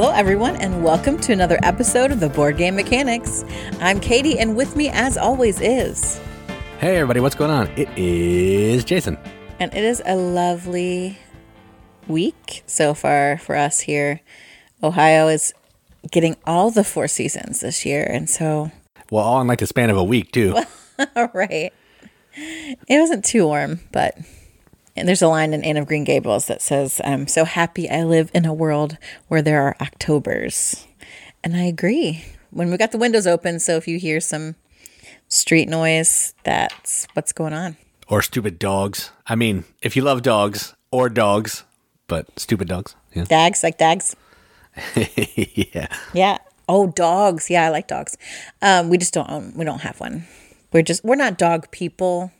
[0.00, 3.44] Hello, everyone, and welcome to another episode of the Board Game Mechanics.
[3.82, 6.18] I'm Katie, and with me, as always, is.
[6.78, 7.66] Hey, everybody, what's going on?
[7.76, 9.18] It is Jason.
[9.58, 11.18] And it is a lovely
[12.08, 14.22] week so far for us here.
[14.82, 15.52] Ohio is
[16.10, 18.72] getting all the four seasons this year, and so.
[19.10, 20.56] Well, all in like the span of a week, too.
[21.34, 21.74] right.
[22.34, 24.16] It wasn't too warm, but
[25.00, 28.04] and there's a line in Anne of Green Gables that says, I'm so happy I
[28.04, 30.86] live in a world where there are Octobers.
[31.42, 32.24] And I agree.
[32.50, 34.56] When we got the windows open, so if you hear some
[35.28, 37.78] street noise, that's what's going on.
[38.08, 39.10] Or stupid dogs.
[39.26, 41.64] I mean, if you love dogs or dogs,
[42.06, 42.94] but stupid dogs.
[43.14, 43.24] Yeah.
[43.24, 44.14] Dags, like dags.
[44.94, 45.86] yeah.
[46.12, 46.38] Yeah.
[46.68, 47.48] Oh, dogs.
[47.48, 48.18] Yeah, I like dogs.
[48.60, 50.26] Um, we just don't own, we don't have one.
[50.72, 52.32] We're just, we're not dog people.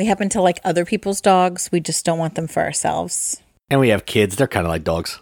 [0.00, 1.68] We happen to like other people's dogs.
[1.70, 3.42] We just don't want them for ourselves.
[3.68, 4.34] And we have kids.
[4.34, 5.20] They're kind of like dogs.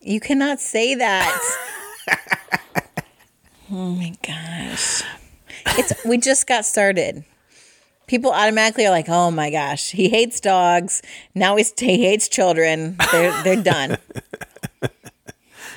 [0.00, 1.56] You cannot say that.
[3.72, 5.02] oh my gosh.
[5.66, 7.24] It's we just got started.
[8.06, 11.02] People automatically are like, "Oh my gosh, he hates dogs.
[11.34, 12.98] Now he's, he hates children.
[13.10, 13.98] They're they're done."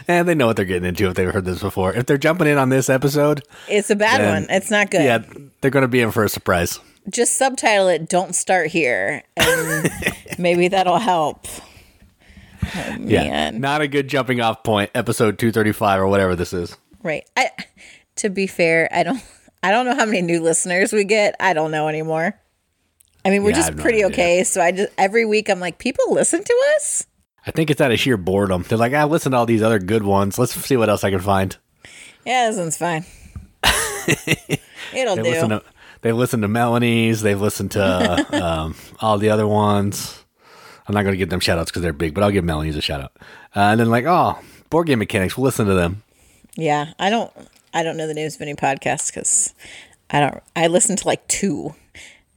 [0.05, 1.93] And they know what they're getting into if they've heard this before.
[1.93, 4.47] If they're jumping in on this episode, It's a bad one.
[4.49, 5.01] It's not good.
[5.01, 5.19] yeah,
[5.61, 6.81] they're going to be in for a surprise.
[7.09, 8.07] Just subtitle it.
[8.09, 9.89] Don't start here, and
[10.39, 11.45] maybe that'll help.
[12.75, 13.49] Oh, Yeah.
[13.51, 16.77] Not a good jumping off point, episode 235 or whatever this is.
[17.01, 17.29] Right.
[17.35, 17.49] I
[18.17, 19.21] to be fair, I don't
[19.61, 21.35] I don't know how many new listeners we get.
[21.39, 22.39] I don't know anymore.
[23.25, 24.43] I mean, we're Yeah, just have no pretty okay.
[24.45, 27.05] So I just every week I'm like, people listen to us?
[27.45, 28.63] I think it's out of sheer boredom.
[28.67, 30.39] They're like, I listen to all these other good ones.
[30.39, 31.57] Let's see what else I can find.
[32.25, 33.03] Yeah, this one's fine.
[34.93, 35.29] It'll They do.
[35.29, 35.63] listen to
[36.03, 37.21] they listen to Melanie's.
[37.21, 40.23] They've listened to um, all the other ones.
[40.87, 42.75] I'm not going to give them shout outs because they're big, but I'll give Melanie's
[42.75, 43.13] a shout out.
[43.55, 44.37] Uh, and then like, oh,
[44.69, 45.37] board game mechanics.
[45.37, 46.03] We'll listen to them.
[46.55, 47.31] yeah, I don't
[47.73, 49.53] I don't know the names of any podcasts because
[50.09, 51.73] I don't I listen to like two,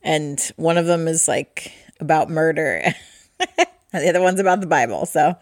[0.03, 2.95] and one of them is like about murder, and
[3.93, 5.07] the other one's about the Bible.
[5.07, 5.35] So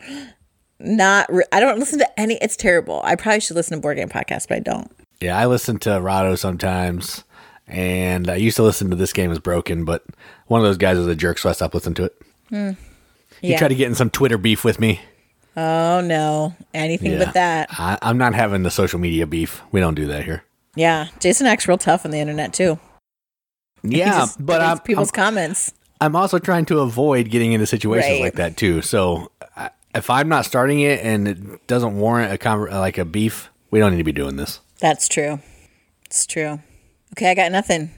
[0.78, 2.38] not re- I don't listen to any.
[2.40, 3.00] It's terrible.
[3.04, 4.90] I probably should listen to board game podcasts, but I don't.
[5.20, 7.22] Yeah, I listen to Rahdo sometimes,
[7.66, 10.04] and I used to listen to This Game Is Broken, but
[10.46, 12.76] one of those guys was a jerk, so I stopped listening to it.
[13.40, 13.58] He Yeah.
[13.58, 15.00] tried to get in some Twitter beef with me.
[15.56, 17.24] Oh no, anything Yeah.
[17.24, 17.68] but that.
[17.72, 19.62] I, I'm not having the social media beef.
[19.72, 20.44] We don't do that here.
[20.76, 22.78] Yeah, Jason acts real tough on the internet too.
[23.82, 25.72] Yeah, just but I'm, people's I'm, comments.
[26.00, 28.22] I'm also trying to avoid getting into situations Right.
[28.22, 28.82] like that too.
[28.82, 33.04] So I, if I'm not starting it and it doesn't warrant a conver- like a
[33.04, 34.60] beef, we don't need to be doing this.
[34.80, 35.38] That's true.
[36.06, 36.60] It's true.
[37.16, 37.90] Okay, I got nothing.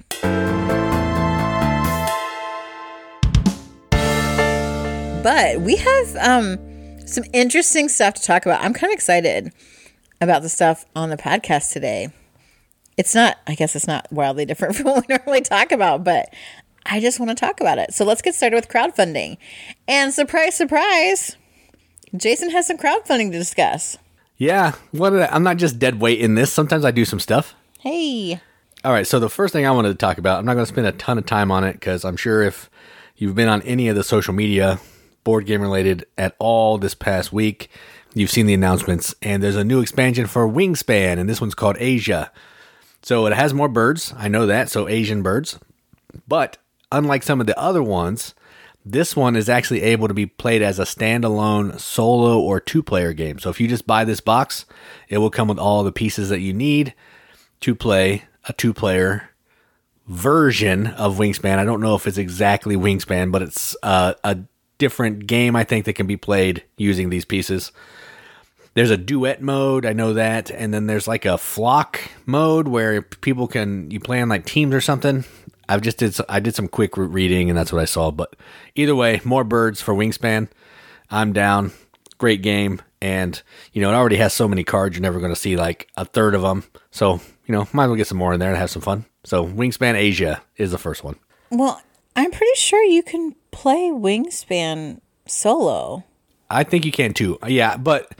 [5.22, 8.62] But we have um some interesting stuff to talk about.
[8.62, 9.54] I'm kind of excited
[10.20, 12.08] about the stuff on the podcast today.
[12.98, 16.28] It's not, I guess it's not wildly different from what we normally talk about, but
[16.84, 17.94] I just want to talk about it.
[17.94, 19.38] So let's get started with crowdfunding.
[19.88, 21.38] And surprise, surprise,
[22.14, 23.96] Jason has some crowdfunding to discuss.
[24.36, 26.52] Yeah, what I, I'm not just dead weight in this.
[26.52, 27.54] Sometimes I do some stuff.
[27.80, 28.42] Hey.
[28.86, 30.72] All right, so the first thing I wanted to talk about, I'm not going to
[30.72, 32.70] spend a ton of time on it because I'm sure if
[33.16, 34.78] you've been on any of the social media,
[35.24, 37.68] board game related at all this past week,
[38.14, 39.12] you've seen the announcements.
[39.20, 42.30] And there's a new expansion for Wingspan, and this one's called Asia.
[43.02, 44.14] So it has more birds.
[44.16, 44.70] I know that.
[44.70, 45.58] So Asian birds.
[46.28, 46.58] But
[46.92, 48.36] unlike some of the other ones,
[48.84, 53.12] this one is actually able to be played as a standalone solo or two player
[53.12, 53.40] game.
[53.40, 54.64] So if you just buy this box,
[55.08, 56.94] it will come with all the pieces that you need
[57.62, 59.30] to play a two player
[60.06, 61.58] version of Wingspan.
[61.58, 64.38] I don't know if it's exactly Wingspan, but it's uh, a
[64.78, 67.72] different game I think that can be played using these pieces.
[68.74, 73.00] There's a duet mode, I know that, and then there's like a flock mode where
[73.00, 75.24] people can you play on like teams or something.
[75.68, 78.10] I've just did I did some quick reading and that's what I saw.
[78.10, 78.36] But
[78.74, 80.48] either way, more birds for Wingspan.
[81.10, 81.72] I'm down.
[82.18, 83.40] Great game, and
[83.72, 84.94] you know it already has so many cards.
[84.94, 86.64] You're never going to see like a third of them.
[86.90, 89.04] So you know might as well get some more in there and have some fun.
[89.24, 91.16] So Wingspan Asia is the first one.
[91.50, 91.80] Well,
[92.14, 96.04] I'm pretty sure you can play Wingspan solo.
[96.50, 97.38] I think you can too.
[97.46, 98.12] Yeah, but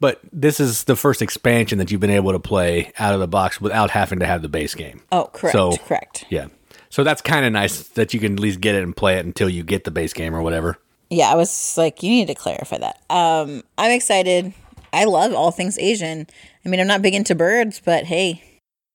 [0.00, 3.28] but this is the first expansion that you've been able to play out of the
[3.28, 5.00] box without having to have the base game.
[5.12, 5.52] Oh, correct.
[5.52, 6.24] So- correct.
[6.28, 6.48] Yeah.
[6.90, 9.24] So that's kind of nice that you can at least get it and play it
[9.24, 10.76] until you get the base game or whatever.
[11.08, 13.00] Yeah, I was like, you need to clarify that.
[13.08, 14.52] Um, I'm excited.
[14.92, 16.26] I love all things Asian.
[16.64, 18.42] I mean, I'm not big into birds, but hey,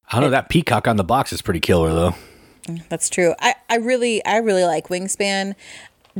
[0.10, 2.16] I don't know that peacock on the box is pretty killer though.
[2.90, 3.34] that's true.
[3.40, 5.56] I, I really, I really like Wingspan.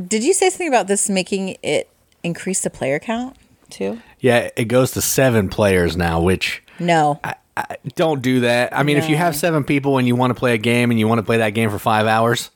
[0.06, 1.88] Did you say something about this making it
[2.22, 3.36] increase the player count?
[3.70, 4.00] too?
[4.20, 7.20] Yeah, it goes to seven players now, which No.
[7.22, 8.76] I, I, don't do that.
[8.76, 10.98] I mean, if you have seven people and you want to play a game and
[10.98, 12.50] you want to play that game for five hours,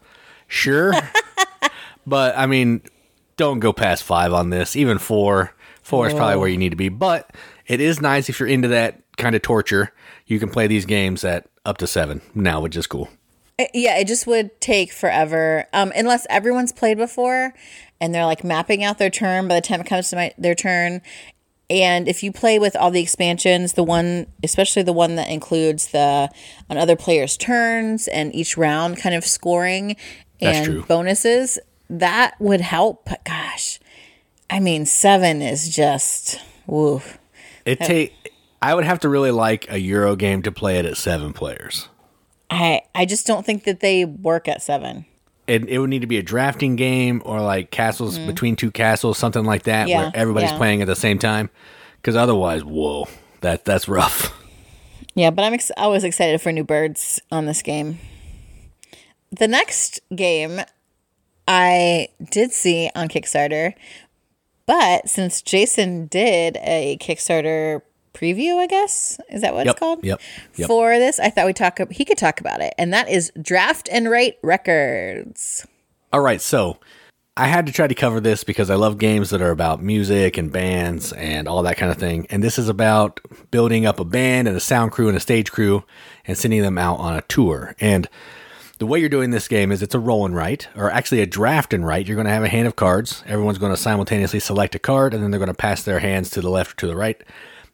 [0.48, 0.92] sure.
[2.06, 2.82] but I mean,
[3.36, 4.76] don't go past five on this.
[4.76, 5.52] Even four,
[5.82, 6.88] four is probably where you need to be.
[6.88, 7.34] But
[7.66, 9.92] it is nice if you're into that kind of torture.
[10.26, 13.08] You can play these games at up to seven now, which is cool.
[13.74, 15.66] Yeah, it just would take forever.
[15.72, 17.54] Um, unless everyone's played before
[18.00, 20.54] and they're like mapping out their turn by the time it comes to my, their
[20.54, 21.02] turn.
[21.70, 25.88] And if you play with all the expansions, the one, especially the one that includes
[25.88, 26.28] the
[26.68, 29.96] on other players' turns and each round kind of scoring
[30.40, 31.58] and bonuses,
[31.88, 33.04] that would help.
[33.06, 33.78] But gosh,
[34.50, 37.00] I mean, seven is just woo.
[37.64, 38.12] It take.
[38.62, 41.88] I would have to really like a Euro game to play it at seven players.
[42.48, 45.04] I I just don't think that they work at seven.
[45.46, 48.28] it, it would need to be a drafting game or like castles mm-hmm.
[48.28, 49.88] between two castles, something like that.
[49.88, 50.56] Yeah, where everybody's yeah.
[50.56, 51.50] playing at the same time.
[51.96, 53.08] Because otherwise, whoa,
[53.40, 54.38] that that's rough.
[55.14, 57.98] Yeah, but I'm ex- I was excited for new birds on this game.
[59.30, 60.60] The next game
[61.46, 63.74] I did see on Kickstarter,
[64.66, 67.82] but since Jason did a Kickstarter
[68.22, 70.04] preview, I guess is that what Yep, it's called?
[70.04, 70.20] yep,
[70.54, 70.68] yep.
[70.68, 71.78] For this, I thought we talk.
[71.90, 75.66] He could talk about it, and that is Draft and Write Records.
[76.12, 76.78] All right, so
[77.36, 80.36] I had to try to cover this because I love games that are about music
[80.36, 82.26] and bands and all that kind of thing.
[82.28, 83.20] And this is about
[83.50, 85.82] building up a band and a sound crew and a stage crew
[86.26, 87.74] and sending them out on a tour.
[87.80, 88.06] And
[88.78, 91.26] the way you're doing this game is it's a roll and write, or actually a
[91.26, 92.06] draft and write.
[92.06, 93.24] You're going to have a hand of cards.
[93.26, 96.28] Everyone's going to simultaneously select a card, and then they're going to pass their hands
[96.30, 97.22] to the left or to the right.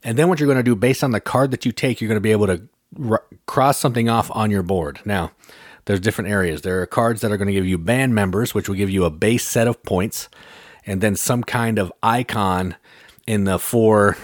[0.04, 2.08] And then what you're going to do based on the card that you take, you're
[2.08, 2.68] going to be able to
[3.08, 5.00] r- cross something off on your board.
[5.04, 5.32] Now,
[5.84, 6.62] there's different areas.
[6.62, 9.04] There are cards that are going to give you band members, which will give you
[9.04, 10.28] a base set of points,
[10.86, 12.76] and then some kind of icon
[13.26, 14.16] in the four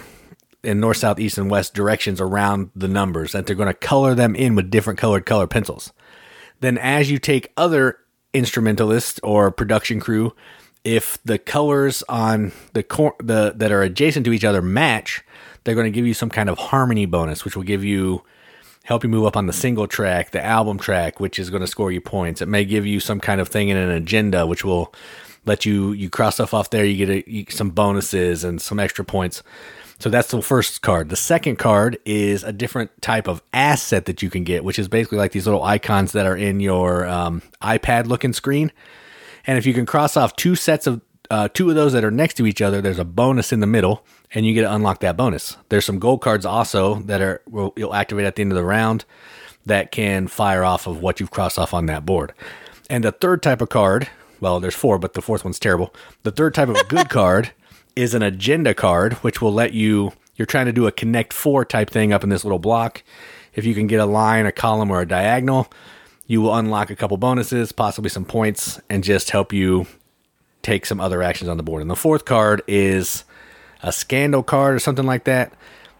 [0.63, 4.15] in north, south, east, and west directions around the numbers that they're going to color
[4.15, 5.93] them in with different colored color pencils.
[6.59, 7.99] Then, as you take other
[8.33, 10.35] instrumentalists or production crew,
[10.83, 15.23] if the colors on the cor- the that are adjacent to each other match,
[15.65, 18.23] they're going to give you some kind of harmony bonus, which will give you
[18.83, 21.67] help you move up on the single track, the album track, which is going to
[21.67, 22.41] score you points.
[22.41, 24.93] It may give you some kind of thing in an agenda, which will
[25.45, 26.85] let you you cross stuff off there.
[26.85, 29.43] You get a, some bonuses and some extra points.
[29.97, 31.09] So that's the first card.
[31.09, 34.87] The second card is a different type of asset that you can get, which is
[34.87, 38.71] basically like these little icons that are in your um, iPad looking screen.
[39.47, 42.11] And if you can cross off two sets of uh, two of those that are
[42.11, 44.99] next to each other, there's a bonus in the middle, and you get to unlock
[44.99, 45.57] that bonus.
[45.69, 48.65] There's some gold cards also that are will you'll activate at the end of the
[48.65, 49.05] round
[49.65, 52.33] that can fire off of what you've crossed off on that board.
[52.89, 55.93] And the third type of card, well, there's four, but the fourth one's terrible.
[56.23, 57.51] The third type of good card
[57.95, 60.13] is an agenda card, which will let you.
[60.35, 63.03] You're trying to do a connect four type thing up in this little block.
[63.53, 65.71] If you can get a line, a column, or a diagonal,
[66.27, 69.87] you will unlock a couple bonuses, possibly some points, and just help you
[70.65, 71.81] take some other actions on the board.
[71.81, 73.23] And the fourth card is
[73.83, 75.53] a scandal card or something like that.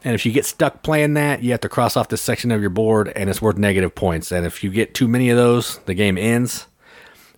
[0.04, 2.62] And if you get stuck playing that, you have to cross off this section of
[2.62, 4.32] your board, and it's worth negative points.
[4.32, 6.68] And if you get too many of those, the game ends.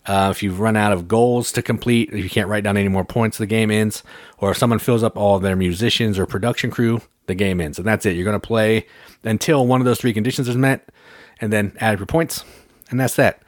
[0.05, 2.88] Uh, if you've run out of goals to complete, if you can't write down any
[2.88, 4.03] more points, the game ends.
[4.38, 7.77] Or if someone fills up all their musicians or production crew, the game ends.
[7.77, 8.15] And that's it.
[8.15, 8.86] You're going to play
[9.24, 10.89] until one of those three conditions is met,
[11.39, 12.43] and then add your points.
[12.89, 13.41] And that's that.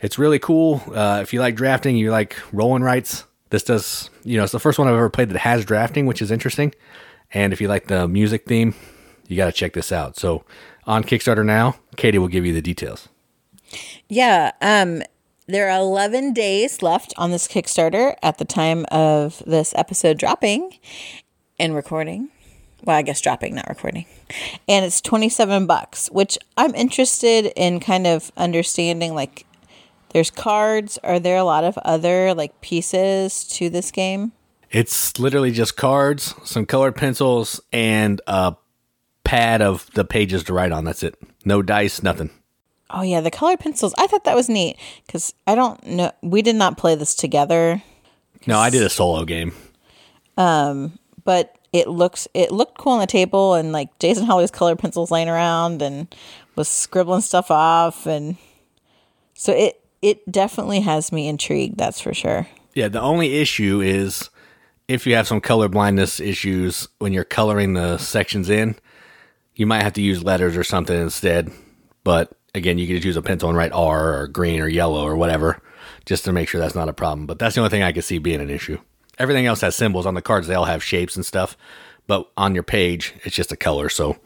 [0.00, 0.82] It's really cool.
[0.94, 3.24] Uh, if you like drafting, you like rolling rights.
[3.50, 6.22] This does, you know, it's the first one I've ever played that has drafting, which
[6.22, 6.74] is interesting.
[7.32, 8.74] And if you like the music theme,
[9.26, 10.16] you got to check this out.
[10.16, 10.44] So
[10.86, 13.08] on Kickstarter now, Katie will give you the details.
[14.08, 15.02] Yeah, um,
[15.46, 20.78] there are 11 days left on this Kickstarter at the time of this episode dropping
[21.58, 22.28] and recording.
[22.84, 24.06] Well, I guess dropping, not recording.
[24.68, 29.44] And it's 27 bucks, which I'm interested in kind of understanding like
[30.10, 34.32] there's cards, are there a lot of other like pieces to this game?
[34.70, 38.54] It's literally just cards, some colored pencils, and a
[39.24, 40.84] pad of the pages to write on.
[40.84, 41.14] That's it.
[41.44, 42.30] No dice, nothing.
[42.90, 43.94] Oh yeah, the colored pencils.
[43.98, 44.76] I thought that was neat
[45.08, 47.82] cuz I don't know we did not play this together.
[48.46, 49.52] No, I did a solo game.
[50.36, 54.78] Um, but it looks it looked cool on the table and like Jason Holly's colored
[54.78, 56.14] pencils laying around and
[56.56, 58.36] was scribbling stuff off and
[59.34, 62.46] so it it definitely has me intrigued, that's for sure.
[62.74, 64.30] Yeah, the only issue is
[64.86, 68.76] if you have some color blindness issues when you're coloring the sections in,
[69.54, 71.50] you might have to use letters or something instead.
[72.04, 75.04] But again, you can just use a pencil and write R or green or yellow
[75.04, 75.60] or whatever
[76.06, 77.26] just to make sure that's not a problem.
[77.26, 78.78] But that's the only thing I could see being an issue.
[79.18, 80.46] Everything else has symbols on the cards.
[80.46, 81.56] They all have shapes and stuff,
[82.06, 83.88] but on your page, it's just a color.
[83.88, 84.16] So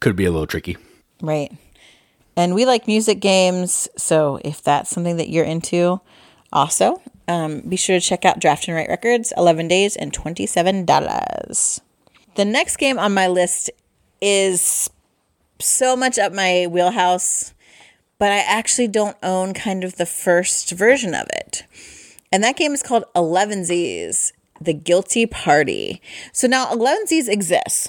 [0.00, 0.76] could be a little tricky.
[1.20, 1.52] Right.
[2.36, 3.88] And we like music games.
[3.96, 6.00] So if that's something that you're into,
[6.52, 11.80] also, um, be sure to check out Draft and Write Records, 11 days and $27.
[12.34, 13.70] The next game on my list
[14.20, 14.90] is
[15.58, 17.54] so much up my wheelhouse,
[18.18, 21.64] but I actually don't own kind of the first version of it.
[22.32, 26.00] And that game is called Elevenses, The Guilty Party.
[26.32, 27.88] So now Elevenses exists.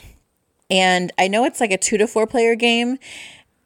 [0.69, 2.97] And I know it's like a two to four player game.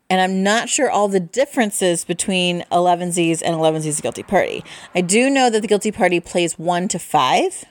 [0.09, 4.63] And I'm not sure all the differences between Elevenses and Elevenses Guilty Party.
[4.93, 7.65] I do know that the Guilty Party plays one to five.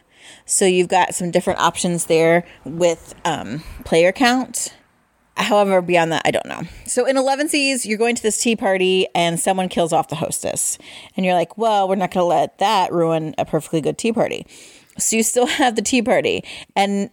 [0.44, 4.74] So you've got some different options there with um, player count.
[5.36, 6.62] However, beyond that, I don't know.
[6.86, 10.78] So in Elevenses, you're going to this tea party and someone kills off the hostess.
[11.16, 14.12] And you're like, well, we're not going to let that ruin a perfectly good tea
[14.12, 14.46] party.
[14.98, 16.44] So you still have the tea party.
[16.76, 17.10] And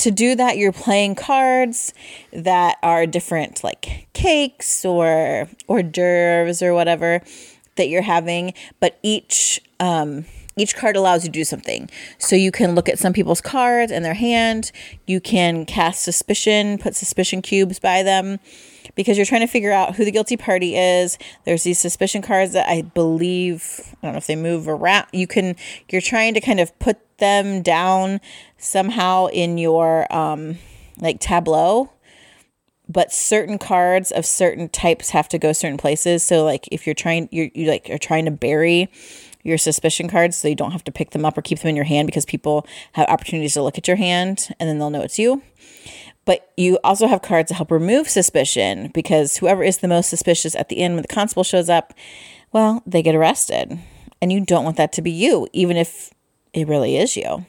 [0.00, 1.94] to do that, you're playing cards
[2.32, 7.22] that are different, like cakes or hors d'oeuvres or whatever
[7.76, 8.54] that you're having.
[8.80, 10.24] But each um,
[10.56, 11.88] each card allows you to do something.
[12.18, 14.72] So you can look at some people's cards and their hand.
[15.06, 18.40] You can cast suspicion, put suspicion cubes by them
[18.94, 21.18] because you're trying to figure out who the guilty party is.
[21.44, 25.06] There's these suspicion cards that I believe, I don't know if they move around.
[25.12, 25.56] You can,
[25.90, 28.20] you're trying to kind of put them down
[28.58, 30.58] somehow in your um,
[30.98, 31.90] like tableau
[32.88, 36.94] but certain cards of certain types have to go certain places so like if you're
[36.94, 38.90] trying you're, you like are trying to bury
[39.42, 41.76] your suspicion cards so you don't have to pick them up or keep them in
[41.76, 45.02] your hand because people have opportunities to look at your hand and then they'll know
[45.02, 45.42] it's you.
[46.24, 50.54] But you also have cards to help remove suspicion because whoever is the most suspicious
[50.54, 51.94] at the end when the constable shows up,
[52.52, 53.78] well, they get arrested.
[54.20, 56.12] And you don't want that to be you, even if
[56.52, 57.46] it really is you.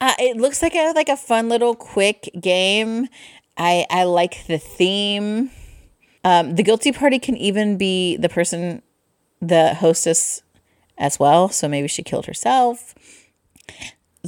[0.00, 3.08] Uh, it looks like a like a fun little quick game.
[3.56, 5.50] I I like the theme.
[6.24, 8.82] Um, the guilty party can even be the person,
[9.40, 10.42] the hostess
[10.98, 11.48] as well.
[11.48, 12.94] So maybe she killed herself.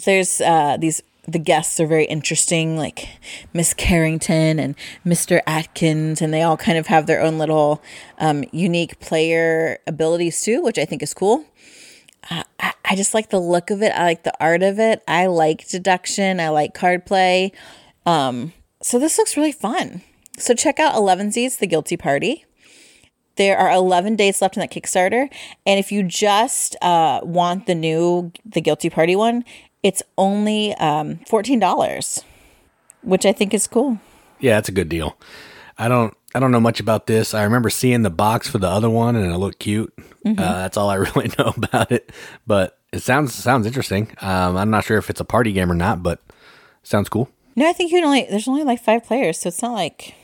[0.04, 3.08] There's uh, these the guests are very interesting, like
[3.52, 5.40] Miss Carrington and Mr.
[5.46, 7.82] Atkins, and they all kind of have their own little
[8.18, 11.44] um, unique player abilities too, which I think is cool.
[12.30, 13.92] Uh, I, I just like the look of it.
[13.92, 15.02] I like the art of it.
[15.06, 16.40] I like deduction.
[16.40, 17.52] I like card play.
[18.04, 18.52] Um,
[18.82, 20.02] so this looks really fun.
[20.38, 22.44] So check out Elevenses The Guilty Party.
[23.36, 25.30] There are 11 days left in that Kickstarter.
[25.66, 29.44] And if you just uh, want the new The Guilty Party one,
[29.86, 32.24] it's only um, $14,
[33.02, 34.00] which I think is cool.
[34.40, 35.16] Yeah, that's a good deal.
[35.78, 37.34] I don't I don't know much about this.
[37.34, 39.94] I remember seeing the box for the other one and it looked cute.
[40.24, 40.40] Mm-hmm.
[40.40, 42.10] Uh, that's all I really know about it.
[42.48, 44.10] But it sounds sounds interesting.
[44.20, 46.20] Um, I'm not sure if it's a party game or not, but
[46.82, 47.28] sounds cool.
[47.54, 50.16] No, I think you can only there's only like five players, so it's not like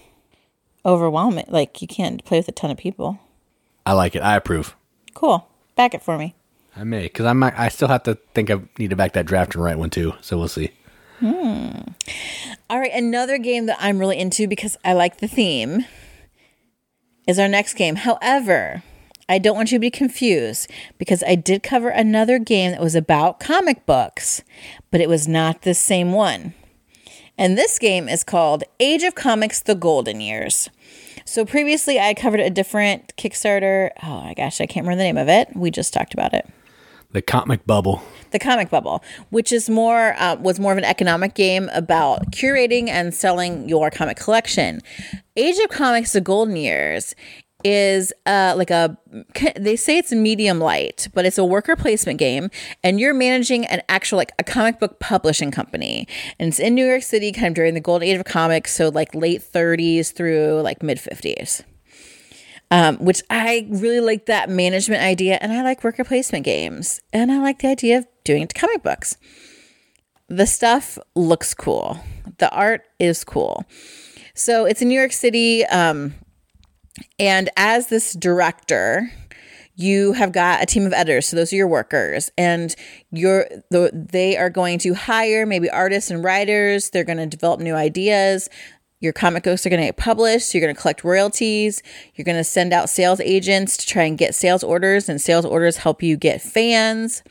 [0.85, 1.47] overwhelming.
[1.49, 3.21] Like you can't play with a ton of people.
[3.87, 4.23] I like it.
[4.23, 4.75] I approve.
[5.14, 5.47] Cool.
[5.76, 6.35] Back it for me.
[6.75, 9.55] I may because I'm I still have to think I need to back that draft
[9.55, 10.14] and write one too.
[10.21, 10.71] So we'll see.
[11.19, 11.71] Hmm.
[12.69, 15.85] All right, another game that I'm really into because I like the theme
[17.29, 17.97] is our next game.
[17.97, 18.83] However,
[19.29, 22.95] I don't want you to be confused because I did cover another game that was
[22.95, 24.43] about comic books,
[24.91, 26.55] but it was not the same one.
[27.38, 30.71] And this game is called Age of Comics The Golden Years.
[31.25, 33.91] So previously I covered a different Kickstarter.
[34.02, 35.55] Oh my gosh, I can't remember the name of it.
[35.55, 36.49] We just talked about it.
[37.12, 38.02] The Comic Bubble.
[38.31, 42.88] The Comic Bubble, which is more uh, was more of an economic game about curating
[42.88, 44.81] and selling your comic collection.
[45.37, 47.14] Age of Comics: The Golden Years
[47.64, 48.97] is uh, like a
[49.57, 52.50] they say it's medium light but it's a worker placement game
[52.83, 56.85] and you're managing an actual like a comic book publishing company and it's in new
[56.85, 60.61] york city kind of during the golden age of comics so like late 30s through
[60.62, 61.62] like mid 50s
[62.73, 67.31] um, which i really like that management idea and i like worker placement games and
[67.31, 69.17] i like the idea of doing it to comic books.
[70.29, 72.00] The stuff looks cool.
[72.38, 73.64] The art is cool.
[74.35, 76.14] So it's in new york city um,
[77.19, 79.11] and as this director,
[79.75, 81.29] you have got a team of editors.
[81.29, 82.75] So those are your workers and
[83.11, 86.91] you're the, they are going to hire maybe artists and writers.
[86.91, 88.49] They're going to develop new ideas
[89.03, 91.83] your comic books are going to get published you're going to collect royalties
[92.15, 95.45] you're going to send out sales agents to try and get sales orders and sales
[95.45, 97.23] orders help you get fans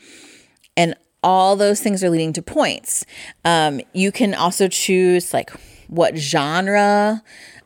[0.76, 3.04] and all those things are leading to points
[3.44, 5.50] um, you can also choose like
[5.88, 7.22] what genre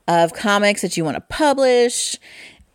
[0.08, 2.16] of comics that you want to publish.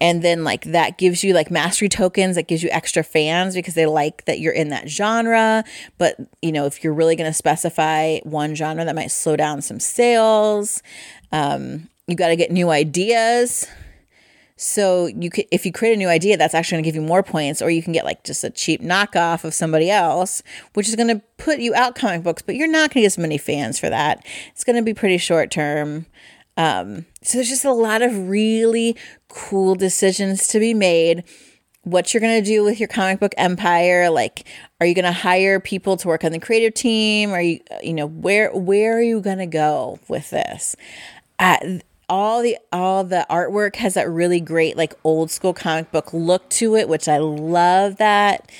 [0.02, 3.76] and then like that gives you like mastery tokens that gives you extra fans because
[3.76, 5.64] they like that you're in that genre
[5.98, 9.62] but you know if you're really going to specify one genre that might slow down
[9.62, 10.82] some sales
[11.32, 13.68] um, you got to get new ideas
[14.58, 17.08] so you could if you create a new idea that's actually going to give you
[17.08, 20.88] more points or you can get like just a cheap knockoff of somebody else which
[20.88, 23.18] is going to put you out comic books but you're not going to get as
[23.18, 26.06] many fans for that it's going to be pretty short term
[26.58, 28.96] um, so there's just a lot of really
[29.30, 31.24] cool decisions to be made.
[31.84, 34.48] What you're going to do with your comic book empire, like
[34.80, 37.32] are you going to hire people to work on the creative team?
[37.32, 40.76] Are you you know, where where are you going to go with this?
[42.10, 46.50] All the all the artwork has that really great like old school comic book look
[46.51, 48.51] to it, which I love that.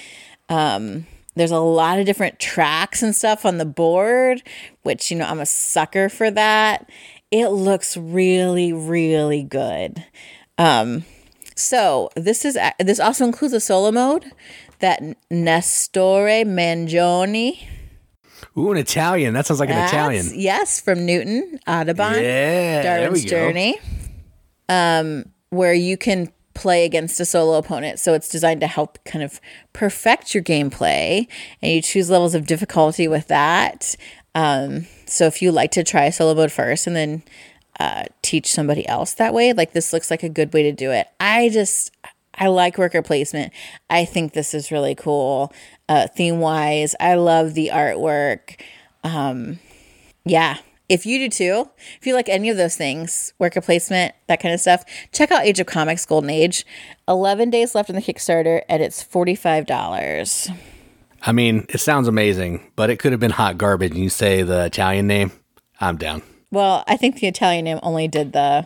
[0.48, 4.42] Um, there's a lot of different tracks and stuff on the board,
[4.84, 6.90] which you know I'm a sucker for that
[7.32, 10.06] it looks really, really good.
[10.58, 11.06] Um,
[11.56, 14.32] so this is this also includes a solo mode
[14.80, 17.58] that Nestore Mangone.
[18.58, 19.34] Ooh, an Italian.
[19.34, 20.26] That sounds like an Italian.
[20.34, 22.22] Yes, from Newton Audubon.
[22.22, 23.80] Yeah, Darwin's Journey.
[24.68, 28.00] Um, where you can play against a solo opponent.
[28.00, 29.40] So it's designed to help kind of
[29.74, 31.28] perfect your gameplay,
[31.62, 33.96] and you choose levels of difficulty with that.
[34.36, 37.24] Um, so if you like to try solo mode first and then
[37.80, 40.92] uh, teach somebody else that way, like this looks like a good way to do
[40.92, 41.08] it.
[41.20, 41.92] I just
[42.34, 43.54] I like worker placement.
[43.90, 45.54] I think this is really cool.
[45.92, 48.62] Uh, theme wise, I love the artwork.
[49.04, 49.60] Um,
[50.24, 51.70] yeah, if you do too,
[52.00, 55.44] if you like any of those things, worker placement, that kind of stuff, check out
[55.44, 56.66] Age of Comics Golden Age.
[57.10, 60.56] 11 days left in the Kickstarter, and it's $45.
[61.24, 63.92] I mean, it sounds amazing, but it could have been hot garbage.
[63.92, 65.34] And you say the Italian name,
[65.82, 66.22] I'm down.
[66.52, 68.66] Well, I think the Italian name only did the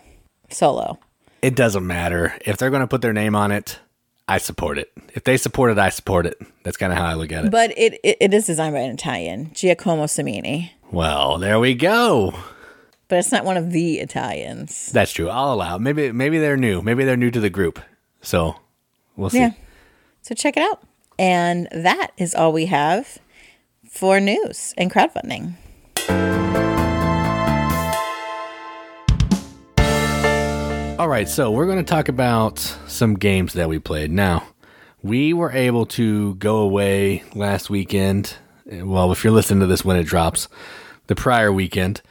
[0.51, 1.00] solo.
[1.41, 2.38] It doesn't matter.
[2.45, 3.80] If they're going to put their name on it,
[4.28, 4.92] I support it.
[5.14, 6.40] If they support it, I support it.
[6.64, 7.52] That's kind of how I look at it.
[7.52, 10.72] But it, it, it is designed by an Italian, Giacomo Samini.
[10.92, 12.34] Well, there we go.
[13.08, 14.92] But it's not one of the Italians.
[14.92, 15.30] That's true.
[15.30, 15.78] I'll allow.
[15.78, 16.82] Maybe maybe they're new.
[16.82, 17.80] Maybe they're new to the group.
[18.22, 18.56] So
[19.16, 19.40] we'll see.
[19.40, 19.52] Yeah.
[20.24, 20.82] So check it out.
[21.20, 23.20] And that is all we have
[23.88, 25.54] for news and crowdfunding.
[30.97, 34.12] All right, so we're going to talk about some games that we played.
[34.12, 34.47] Now,
[35.03, 38.36] we were able to go away last weekend.
[38.65, 40.47] Well, if you're listening to this when it drops,
[41.08, 42.01] the prior weekend,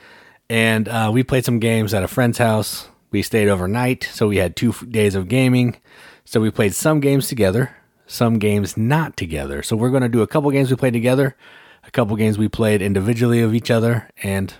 [0.50, 2.88] and uh, we played some games at a friend's house.
[3.10, 5.76] We stayed overnight, so we had two days of gaming.
[6.24, 7.74] So we played some games together
[8.06, 9.62] some games not together.
[9.62, 11.36] So we're going to do a couple games we played together,
[11.84, 14.52] a couple games we played individually of each other, and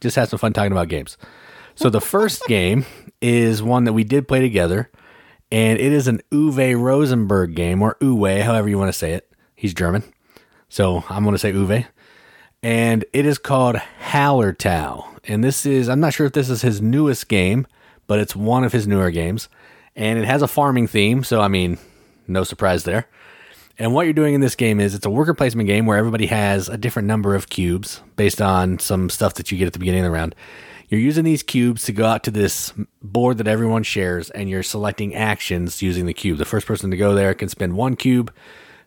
[0.00, 1.16] just have some fun talking about games.
[1.74, 2.86] So the first game
[3.20, 4.90] is one that we did play together,
[5.50, 9.30] and it is an Uwe Rosenberg game, or Uwe, however you want to say it.
[9.54, 10.02] He's German,
[10.68, 11.86] so I'm going to say Uwe.
[12.62, 15.06] And it is called Hallertau.
[15.24, 17.66] And this is, I'm not sure if this is his newest game,
[18.06, 19.48] but it's one of his newer games.
[19.94, 21.78] And it has a farming theme, so I mean,
[22.26, 23.08] no surprise there.
[23.78, 26.26] And what you're doing in this game is it's a worker placement game where everybody
[26.26, 29.78] has a different number of cubes based on some stuff that you get at the
[29.78, 30.34] beginning of the round.
[30.88, 32.72] You're using these cubes to go out to this
[33.02, 36.38] board that everyone shares, and you're selecting actions using the cube.
[36.38, 38.32] The first person to go there can spend one cube,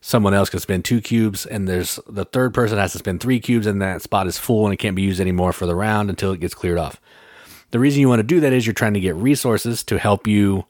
[0.01, 3.39] someone else can spend two cubes, and there's the third person has to spend three
[3.39, 6.09] cubes, and that spot is full and it can't be used anymore for the round
[6.09, 7.01] until it gets cleared off.
[7.71, 10.25] The reason you want to do that is you're trying to get resources to help
[10.25, 10.65] you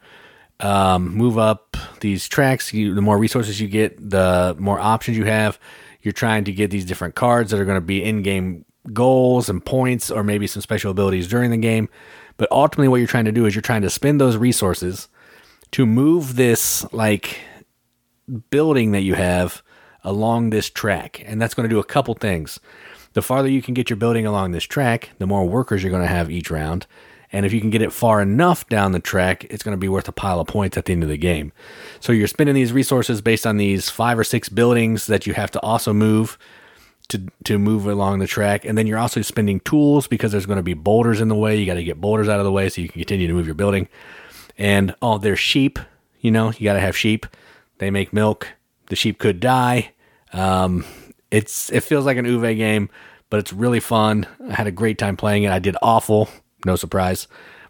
[0.60, 2.74] um, move up these tracks.
[2.74, 5.60] You, the more resources you get, the more options you have.
[6.02, 9.50] You're trying to get these different cards that are going to be in game goals
[9.50, 11.90] and points, or maybe some special abilities during the game.
[12.38, 15.10] But ultimately, what you're trying to do is you're trying to spend those resources
[15.72, 17.42] to move this like
[18.50, 19.62] building that you have
[20.04, 21.22] along this track.
[21.26, 22.60] And that's going to do a couple things.
[23.14, 26.04] The farther you can get your building along this track, the more workers you're going
[26.04, 26.86] to have each round.
[27.32, 29.90] And if you can get it far enough down the track, it's going to be
[29.90, 31.52] worth a pile of points at the end of the game.
[32.00, 35.52] So you're spending these resources based on these five or six buildings that you have
[35.52, 36.40] to also move
[37.10, 38.66] to to move along the track.
[38.66, 41.58] And then you're also spending tools because there's going to be boulders in the way.
[41.58, 43.46] You got to get boulders out of the way so you can continue to move
[43.46, 43.88] your building.
[44.58, 45.80] And oh, there's sheep.
[46.22, 47.26] You know, you got to have sheep.
[47.78, 48.48] They make milk.
[48.88, 49.92] The sheep could die.
[50.34, 50.86] Um,
[51.32, 52.90] it's it feels like an Uwe game,
[53.30, 54.28] but it's really fun.
[54.50, 55.52] I had a great time playing it.
[55.52, 56.30] I did awful
[56.66, 57.28] no surprise,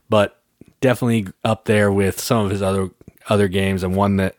[0.09, 0.41] but
[0.81, 2.89] definitely up there with some of his other
[3.27, 4.35] other games and one that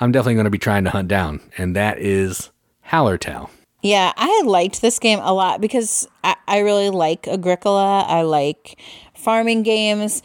[0.00, 2.50] I'm definitely going to be trying to hunt down, and that is
[2.88, 3.50] Hallertau.
[3.82, 8.02] Yeah, I liked this game a lot because I, I really like Agricola.
[8.02, 8.78] I like
[9.14, 10.22] farming games.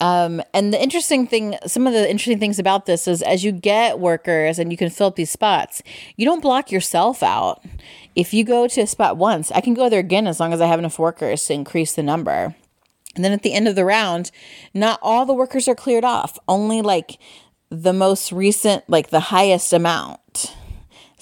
[0.00, 3.52] Um, and the interesting thing, some of the interesting things about this is as you
[3.52, 5.82] get workers and you can fill up these spots,
[6.16, 7.64] you don't block yourself out.
[8.14, 10.60] If you go to a spot once, I can go there again as long as
[10.60, 12.54] I have enough workers to increase the number.
[13.14, 14.30] And then at the end of the round,
[14.72, 17.18] not all the workers are cleared off, only like
[17.70, 20.54] the most recent, like the highest amount.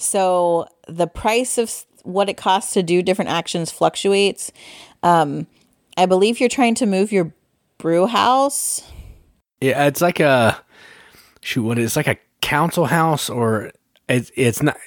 [0.03, 4.51] So the price of what it costs to do different actions fluctuates.
[5.01, 5.47] Um,
[5.97, 7.33] I believe you're trying to move your
[7.77, 8.81] brew house.
[9.61, 10.61] Yeah, it's like a
[11.41, 11.63] shoot.
[11.63, 13.71] What it's like a council house, or
[14.09, 14.77] it's it's not.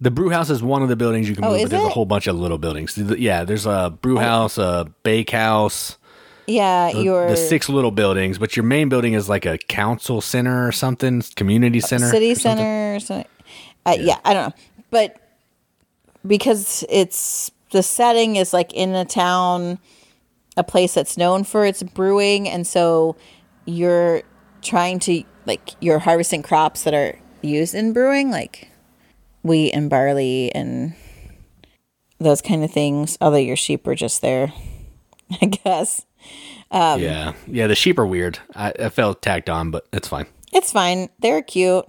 [0.00, 1.88] The brew house is one of the buildings you can Oh, move, but there's a
[1.88, 2.96] whole bunch of little buildings.
[2.98, 5.98] Yeah, there's a brew house, a bake house,
[6.46, 10.66] Yeah, your the six little buildings, but your main building is like a council center
[10.66, 13.26] or something, community center, city or center or something.
[13.86, 14.18] Uh, yeah.
[14.24, 15.20] I don't know, but
[16.26, 19.78] because it's the setting is like in a town,
[20.56, 23.16] a place that's known for its brewing, and so
[23.66, 24.22] you're
[24.62, 28.68] trying to like you're harvesting crops that are used in brewing, like
[29.42, 30.94] wheat and barley and
[32.18, 33.18] those kind of things.
[33.20, 34.52] Although your sheep are just there,
[35.42, 36.06] I guess.
[36.70, 37.66] Um, yeah, yeah.
[37.66, 38.38] The sheep are weird.
[38.54, 40.26] I, I felt tacked on, but it's fine.
[40.52, 41.10] It's fine.
[41.18, 41.84] They're cute.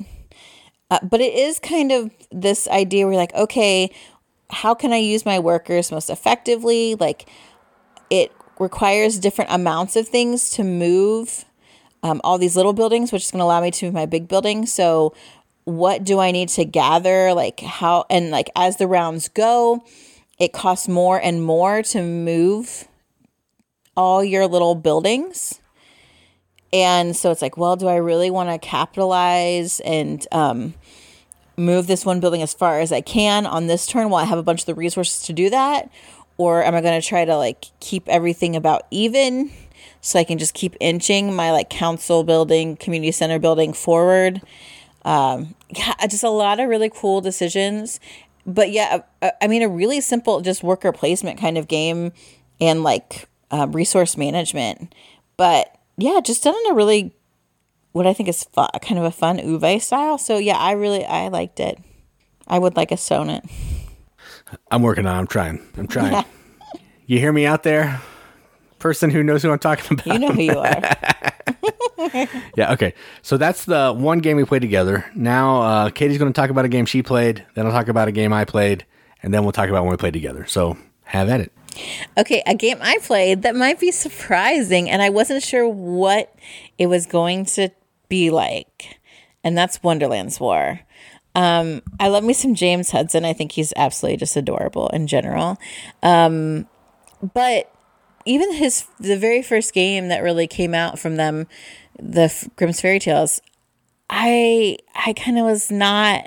[0.92, 3.90] Uh, but it is kind of this idea where you're like, okay,
[4.50, 6.96] how can I use my workers most effectively?
[6.96, 7.28] Like,
[8.10, 11.46] it requires different amounts of things to move
[12.04, 14.28] um, all these little buildings, which is going to allow me to move my big
[14.28, 14.66] building.
[14.66, 15.14] So,
[15.64, 17.34] what do I need to gather?
[17.34, 19.84] Like, how, and like, as the rounds go,
[20.38, 22.88] it costs more and more to move
[23.98, 25.60] all your little buildings.
[26.76, 30.74] And so it's like, well, do I really want to capitalize and um,
[31.56, 34.38] move this one building as far as I can on this turn while I have
[34.38, 35.90] a bunch of the resources to do that?
[36.36, 39.52] Or am I going to try to like keep everything about even
[40.02, 44.42] so I can just keep inching my like council building, community center building forward?
[45.06, 48.02] Um, yeah, just a lot of really cool decisions.
[48.46, 49.04] But yeah,
[49.42, 52.12] I, mean, a really simple, just worker placement kind of game
[52.60, 54.94] and like uh, resource management.
[55.38, 57.16] But yeah, just done in a really
[57.92, 60.18] what I think is fun, kind of a fun Uwe style.
[60.18, 61.80] So yeah, I really I liked it.
[62.48, 63.44] I would like a sonnet.
[64.70, 65.16] I'm working on.
[65.16, 65.20] it.
[65.20, 65.62] I'm trying.
[65.78, 66.26] I'm trying.
[67.08, 68.02] you hear me out there,
[68.80, 70.14] person who knows who I'm talking about?
[70.14, 70.82] You know who you are.
[72.56, 72.94] Yeah, okay.
[73.22, 75.06] So that's the one game we played together.
[75.16, 77.46] Now, uh, Katie's going to talk about a game she played.
[77.56, 78.86] Then I'll talk about a game I played.
[79.24, 80.46] And then we'll talk about when we played together.
[80.46, 81.52] So have at it.
[82.18, 86.34] Okay, a game I played that might be surprising, and I wasn't sure what
[86.78, 87.70] it was going to
[88.10, 89.00] be like,
[89.44, 90.82] and that's Wonderland's War.
[91.36, 93.26] Um, I love me some James Hudson.
[93.26, 95.58] I think he's absolutely just adorable in general.
[96.02, 96.68] Um,
[97.34, 97.72] but
[98.26, 101.48] even his the very first game that really came out from them,
[102.00, 103.42] the Grimm's Fairy Tales,
[104.10, 106.26] I I kind of was not.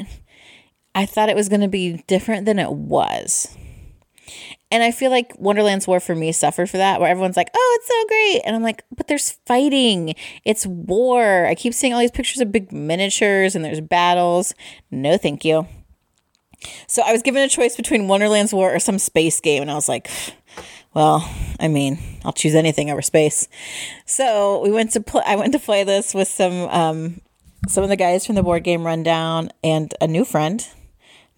[0.94, 3.56] I thought it was going to be different than it was.
[4.70, 7.78] And I feel like Wonderland's War for me suffered for that, where everyone's like, oh,
[7.78, 8.42] it's so great.
[8.44, 10.14] And I'm like, but there's fighting.
[10.44, 11.46] It's war.
[11.46, 14.54] I keep seeing all these pictures of big miniatures and there's battles.
[14.90, 15.66] No, thank you.
[16.86, 19.62] So I was given a choice between Wonderland's War or some space game.
[19.62, 20.10] And I was like,
[20.92, 21.26] well,
[21.60, 23.48] I mean, I'll choose anything over space.
[24.04, 27.20] So we went to play, I went to play this with some, um,
[27.68, 30.66] some of the guys from the board game rundown and a new friend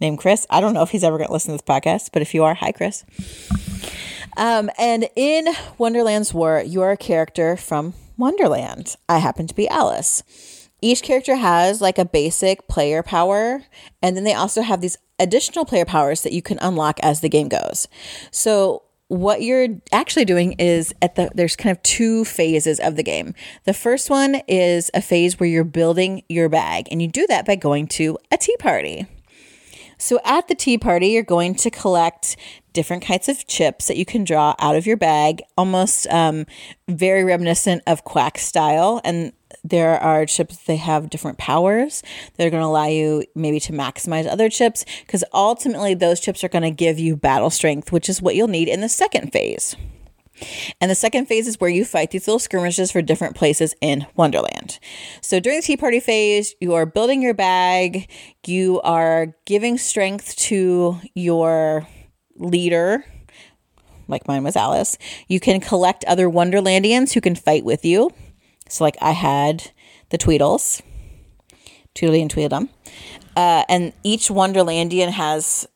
[0.00, 0.46] named Chris.
[0.50, 2.44] I don't know if he's ever going to listen to this podcast, but if you
[2.44, 3.04] are, hi, Chris.
[4.36, 8.96] Um, and in Wonderland's War, you are a character from Wonderland.
[9.08, 10.22] I happen to be Alice.
[10.82, 13.64] Each character has like a basic player power,
[14.02, 17.28] and then they also have these additional player powers that you can unlock as the
[17.28, 17.86] game goes.
[18.30, 23.02] So, what you're actually doing is at the there's kind of two phases of the
[23.02, 23.34] game.
[23.64, 27.44] The first one is a phase where you're building your bag, and you do that
[27.44, 29.06] by going to a tea party.
[30.00, 32.36] So at the tea party, you're going to collect
[32.72, 36.46] different kinds of chips that you can draw out of your bag, almost um,
[36.88, 39.02] very reminiscent of Quack style.
[39.04, 39.32] And
[39.62, 42.02] there are chips they have different powers
[42.36, 46.42] that are going to allow you maybe to maximize other chips because ultimately those chips
[46.42, 49.32] are going to give you battle strength, which is what you'll need in the second
[49.32, 49.76] phase.
[50.81, 54.07] And the second phase is where you fight these little skirmishes for different places in
[54.16, 54.79] Wonderland.
[55.20, 58.11] So during the tea party phase, you are building your bag,
[58.46, 61.87] you are giving strength to your
[62.37, 63.05] leader,
[64.09, 64.98] like mine was Alice.
[65.29, 68.11] You can collect other Wonderlandians who can fight with you.
[68.68, 69.70] So, like I had
[70.11, 70.83] the Tweedles,
[71.94, 72.68] Tweedledee and Tweedledum.
[73.37, 75.66] Uh, and each Wonderlandian has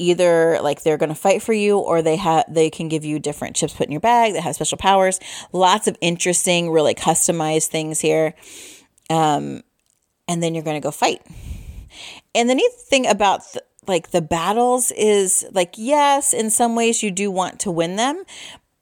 [0.00, 3.18] either like they're going to fight for you or they have they can give you
[3.18, 5.20] different chips put in your bag that have special powers.
[5.52, 8.34] Lots of interesting really customized things here.
[9.10, 9.62] Um,
[10.26, 11.20] and then you're going to go fight.
[12.34, 17.02] And the neat thing about th- like the battles is like yes in some ways
[17.02, 18.24] you do want to win them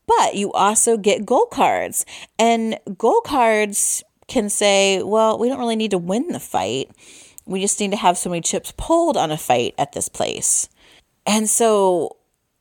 [0.06, 2.06] but you also get goal cards.
[2.38, 6.90] And goal cards can say well we don't really need to win the fight.
[7.44, 10.68] We just need to have so many chips pulled on a fight at this place
[11.28, 12.16] and so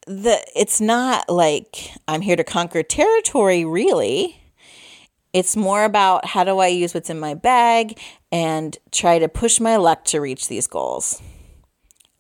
[0.06, 4.43] the it's not like I'm here to conquer territory really.
[5.34, 7.99] It's more about how do I use what's in my bag
[8.32, 11.21] and try to push my luck to reach these goals.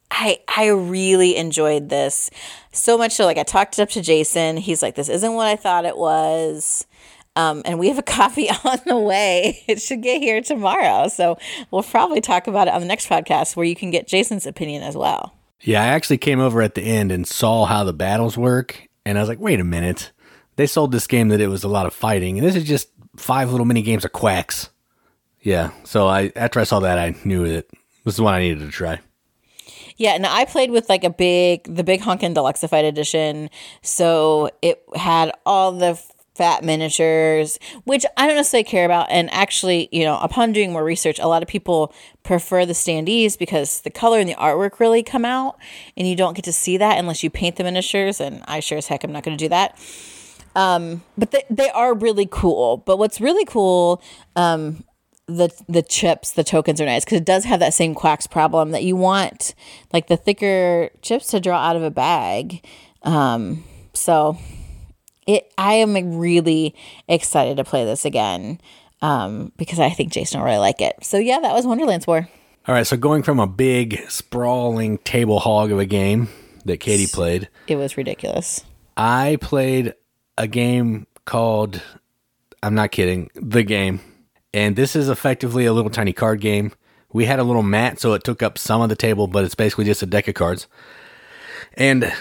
[0.09, 2.29] I I really enjoyed this
[2.71, 4.57] so much so like I talked it up to Jason.
[4.57, 6.87] He's like, "This isn't what I thought it was."
[7.35, 9.63] Um, and we have a copy on the way.
[9.67, 11.37] It should get here tomorrow, so
[11.71, 14.81] we'll probably talk about it on the next podcast where you can get Jason's opinion
[14.81, 15.36] as well.
[15.61, 19.17] Yeah, I actually came over at the end and saw how the battles work, and
[19.17, 20.11] I was like, wait a minute.
[20.55, 22.89] They sold this game that it was a lot of fighting, and this is just
[23.15, 24.69] five little mini games of quacks.
[25.41, 27.69] Yeah, so I after I saw that, I knew that
[28.03, 28.99] this is what I needed to try.
[29.97, 33.49] Yeah, and I played with like a big, the big Honkin Deluxified edition.
[33.81, 35.99] So it had all the
[36.37, 39.07] fat miniatures, which I don't necessarily care about.
[39.09, 43.37] And actually, you know, upon doing more research, a lot of people prefer the standees
[43.37, 45.57] because the color and the artwork really come out,
[45.95, 48.21] and you don't get to see that unless you paint the miniatures.
[48.21, 49.79] And I sure as heck am not going to do that.
[50.55, 52.77] Um, but they, they are really cool.
[52.77, 54.01] But what's really cool,
[54.35, 54.83] um,
[55.27, 58.71] the the chips, the tokens are nice because it does have that same quacks problem
[58.71, 59.53] that you want
[59.91, 62.65] like the thicker chips to draw out of a bag.
[63.03, 64.37] Um, so
[65.27, 66.75] it I am really
[67.07, 68.59] excited to play this again
[69.01, 70.95] um, because I think Jason will really like it.
[71.03, 72.27] So yeah, that was Wonderlands War.
[72.67, 76.27] All right, so going from a big sprawling table hog of a game
[76.65, 78.65] that Katie played, It was ridiculous.
[78.97, 79.93] I played
[80.37, 81.81] a game called
[82.63, 84.01] I'm not kidding, the game.
[84.53, 86.71] And this is effectively a little tiny card game.
[87.13, 89.55] We had a little mat, so it took up some of the table, but it's
[89.55, 90.67] basically just a deck of cards.
[91.77, 92.11] And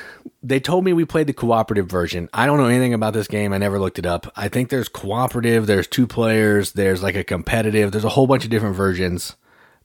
[0.42, 2.28] they told me we played the cooperative version.
[2.32, 3.52] I don't know anything about this game.
[3.52, 4.30] I never looked it up.
[4.36, 8.44] I think there's cooperative, there's two players, there's like a competitive, there's a whole bunch
[8.44, 9.34] of different versions.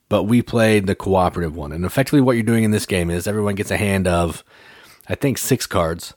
[0.08, 1.72] But we played the cooperative one.
[1.72, 4.44] And effectively, what you're doing in this game is everyone gets a hand of,
[5.08, 6.12] I think, six cards.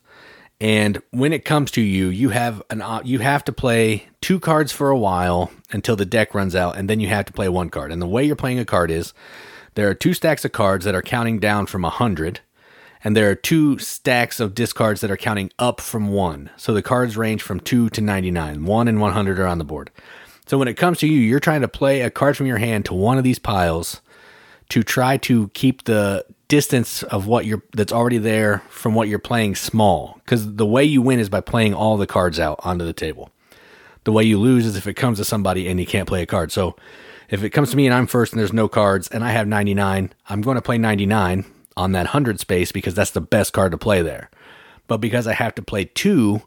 [0.60, 4.74] And when it comes to you, you have an you have to play two cards
[4.74, 7.70] for a while until the deck runs out, and then you have to play one
[7.70, 7.92] card.
[7.92, 9.14] And the way you're playing a card is
[9.76, 12.42] there are two stacks of cards that are counting down from hundred,
[13.06, 16.50] and there are two stacks of discards that are counting up from one.
[16.58, 18.66] So the cards range from two to ninety nine.
[18.66, 19.92] One and one hundred are on the board.
[20.48, 22.86] So when it comes to you, you're trying to play a card from your hand
[22.86, 24.02] to one of these piles
[24.70, 29.20] to try to keep the distance of what you're that's already there from what you're
[29.20, 32.86] playing small because the way you win is by playing all the cards out onto
[32.86, 33.32] the table
[34.04, 36.26] the way you lose is if it comes to somebody and you can't play a
[36.28, 36.76] card so
[37.32, 39.48] if it comes to me and i'm first and there's no cards and i have
[39.48, 41.46] 99 i'm going to play 99
[41.78, 44.30] on that 100 space because that's the best card to play there
[44.88, 46.42] but because i have to play two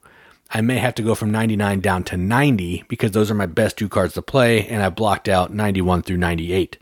[0.50, 3.76] i may have to go from 99 down to 90 because those are my best
[3.76, 6.78] two cards to play and i blocked out 91 through 98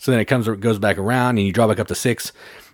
[0.00, 2.32] so then it comes goes back around and you draw back up to six.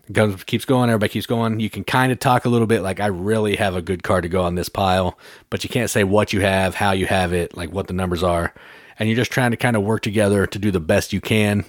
[0.08, 1.58] It goes keeps going, everybody keeps going.
[1.58, 4.22] You can kind of talk a little bit like I really have a good card
[4.22, 5.18] to go on this pile,
[5.50, 8.22] but you can't say what you have, how you have it, like what the numbers
[8.22, 8.54] are.
[8.96, 11.64] And you're just trying to kind of work together to do the best you can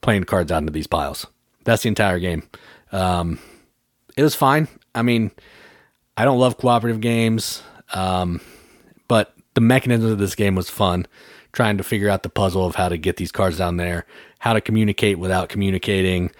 [0.00, 1.26] playing cards out into these piles.
[1.64, 2.48] That's the entire game.
[2.94, 3.40] Um,
[4.16, 4.68] it was fine.
[4.94, 5.32] I mean,
[6.16, 8.40] I don't love cooperative games, um,
[9.08, 11.06] but the mechanism of this game was fun.
[11.52, 14.06] Trying to figure out the puzzle of how to get these cards down there,
[14.38, 16.30] how to communicate without communicating,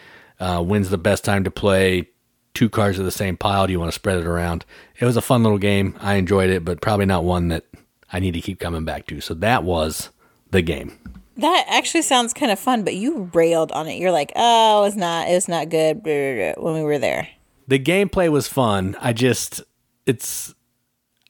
[0.40, 2.08] uh, when's the best time to play
[2.52, 3.66] two cards of the same pile?
[3.66, 4.64] Do you want to spread it around?
[4.98, 5.96] It was a fun little game.
[6.00, 7.64] I enjoyed it, but probably not one that
[8.12, 9.20] I need to keep coming back to.
[9.20, 10.10] So that was
[10.50, 10.98] the game.
[11.36, 13.98] That actually sounds kind of fun, but you railed on it.
[13.98, 15.28] You're like, "Oh, it's not.
[15.28, 17.28] It's not good." blah, blah, blah," When we were there,
[17.66, 18.96] The gameplay was fun.
[19.00, 19.62] I just,
[20.06, 20.54] it's,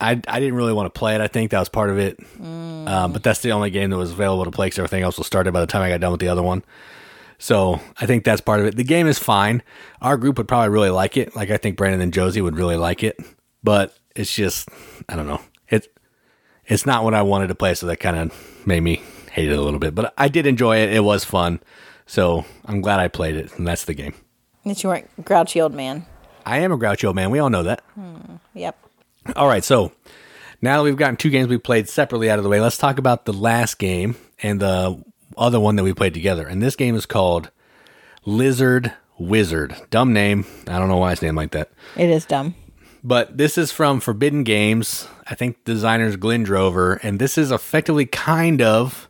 [0.01, 1.21] I, I didn't really want to play it.
[1.21, 2.19] I think that was part of it.
[2.41, 5.27] Um, but that's the only game that was available to play because everything else was
[5.27, 6.63] started by the time I got done with the other one.
[7.39, 8.77] So I think that's part of it.
[8.77, 9.63] The game is fine.
[10.03, 11.35] Our group would probably really like it.
[11.35, 13.19] Like I think Brandon and Josie would really like it.
[13.63, 14.69] But it's just,
[15.09, 15.41] I don't know.
[15.69, 15.89] It,
[16.67, 17.73] it's not what I wanted to play.
[17.75, 19.01] So that kind of made me
[19.35, 19.95] hate it a little bit.
[19.95, 20.93] But I did enjoy it.
[20.93, 21.61] It was fun.
[22.07, 23.57] So I'm glad I played it.
[23.59, 24.15] And that's the game.
[24.65, 26.07] that you weren't grouchy old man.
[26.47, 27.31] I am a grouchy old man.
[27.31, 27.81] We all know that.
[27.95, 28.79] Hmm, yep.
[29.35, 29.93] All right, so
[30.61, 32.99] now that we've gotten two games we played separately out of the way, let's talk
[32.99, 35.03] about the last game and the
[35.39, 36.47] other one that we played together.
[36.47, 37.51] And this game is called
[38.25, 39.75] Lizard Wizard.
[39.91, 40.45] Dumb name.
[40.69, 41.71] I don't know why it's named like that.
[41.97, 42.55] It is dumb.
[43.03, 45.09] But this is from Forbidden Games.
[45.27, 49.09] I think designers Glenn Drover, and this is effectively kind of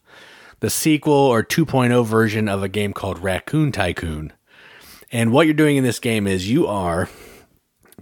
[0.64, 4.32] the sequel or 2.0 version of a game called Raccoon Tycoon.
[5.12, 7.10] And what you're doing in this game is you are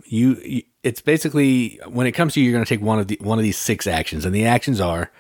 [0.05, 3.19] you it's basically when it comes to you you're going to take one of the
[3.21, 5.11] one of these six actions and the actions are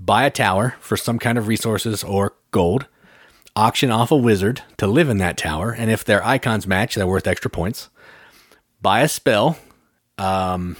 [0.00, 2.86] buy a tower for some kind of resources or gold,
[3.54, 7.06] auction off a wizard to live in that tower, and if their icons match, they're
[7.06, 7.88] worth extra points.
[8.82, 9.58] Buy a spell,
[10.18, 10.76] um,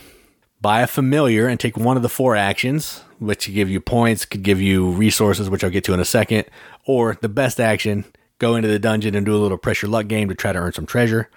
[0.60, 4.24] buy a familiar, and take one of the four actions, which could give you points,
[4.24, 6.46] could give you resources, which I'll get to in a second,
[6.85, 8.04] or the best action,
[8.38, 10.72] go into the dungeon and do a little pressure luck game to try to earn
[10.72, 11.31] some treasure.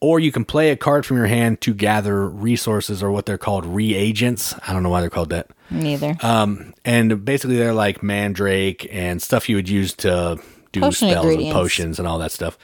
[0.00, 3.38] Or you can play a card from your hand to gather resources or what they're
[3.38, 4.52] called reagents.
[4.66, 5.50] I don't know why they're called that.
[5.70, 6.16] Neither.
[6.22, 10.40] Um, and basically they're like mandrake and stuff you would use to
[10.72, 12.58] do Potion spells and potions and all that stuff.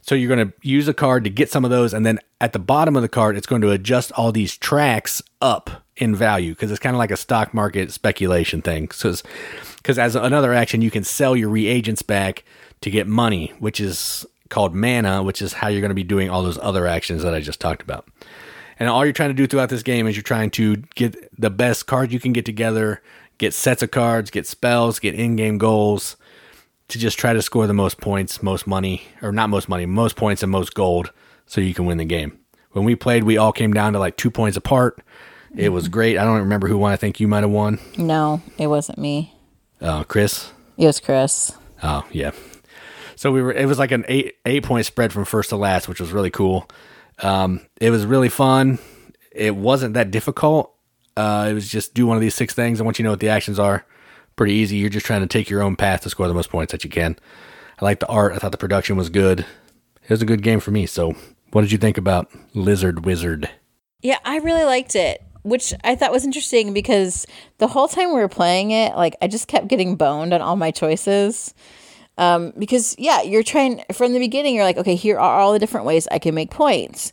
[0.00, 2.52] So you're going to use a card to get some of those, and then at
[2.52, 6.52] the bottom of the card, it's going to adjust all these tracks up in value
[6.52, 8.86] because it's kind of like a stock market speculation thing.
[8.86, 9.22] Because
[9.98, 12.44] as another action, you can sell your reagents back
[12.80, 16.28] to get money, which is called mana, which is how you're going to be doing
[16.28, 18.06] all those other actions that I just talked about.
[18.78, 21.50] And all you're trying to do throughout this game is you're trying to get the
[21.50, 23.02] best cards you can get together,
[23.38, 26.16] get sets of cards, get spells, get in-game goals
[26.88, 30.16] to just try to score the most points, most money, or not most money, most
[30.16, 31.12] points and most gold
[31.46, 32.38] so you can win the game.
[32.72, 35.00] When we played, we all came down to like 2 points apart.
[35.54, 36.16] It was great.
[36.18, 36.92] I don't remember who won.
[36.92, 37.78] I think you might have won.
[37.98, 39.34] no, it wasn't me.
[39.80, 40.50] Uh, Chris.
[40.78, 41.52] It was Chris.
[41.82, 42.30] Oh, yeah.
[43.16, 43.52] So we were.
[43.52, 46.30] It was like an eight eight point spread from first to last, which was really
[46.30, 46.68] cool.
[47.20, 48.78] Um, it was really fun.
[49.30, 50.74] It wasn't that difficult.
[51.16, 53.20] Uh, it was just do one of these six things, and once you know what
[53.20, 53.84] the actions are,
[54.34, 54.76] pretty easy.
[54.76, 56.90] You're just trying to take your own path to score the most points that you
[56.90, 57.16] can.
[57.80, 58.32] I like the art.
[58.32, 59.40] I thought the production was good.
[59.40, 60.86] It was a good game for me.
[60.86, 61.14] So,
[61.52, 63.50] what did you think about Lizard Wizard?
[64.00, 67.26] Yeah, I really liked it, which I thought was interesting because
[67.58, 70.56] the whole time we were playing it, like I just kept getting boned on all
[70.56, 71.54] my choices.
[72.18, 74.54] Um, because yeah, you're trying from the beginning.
[74.54, 77.12] You're like, okay, here are all the different ways I can make points.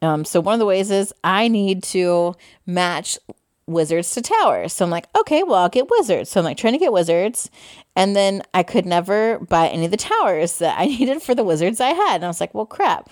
[0.00, 2.34] Um, so one of the ways is I need to
[2.66, 3.18] match
[3.66, 4.72] wizards to towers.
[4.72, 6.30] So I'm like, okay, well, I'll get wizards.
[6.30, 7.50] So I'm like trying to get wizards.
[7.94, 11.44] And then I could never buy any of the towers that I needed for the
[11.44, 12.16] wizards I had.
[12.16, 13.08] And I was like, well, crap.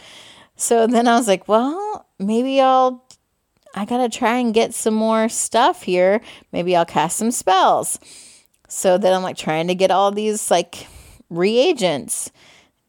[0.57, 3.05] So then I was like, well, maybe I'll,
[3.75, 6.21] I got to try and get some more stuff here.
[6.53, 7.99] Maybe I'll cast some spells.
[8.69, 10.87] So then I'm like trying to get all these like
[11.29, 12.31] reagents.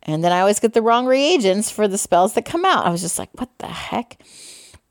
[0.04, 2.86] And then I always get the wrong reagents for the spells that come out.
[2.86, 4.22] I was just like, what the heck?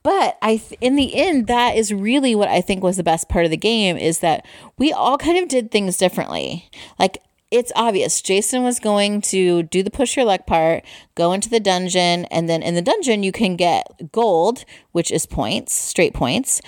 [0.02, 3.28] But I, th- in the end, that is really what I think was the best
[3.28, 4.46] part of the game is that
[4.78, 6.70] we all kind of did things differently.
[6.98, 7.18] Like
[7.50, 10.84] it's obvious Jason was going to do the push your luck part,
[11.14, 15.26] go into the dungeon, and then in the dungeon you can get gold, which is
[15.26, 16.60] points, straight points,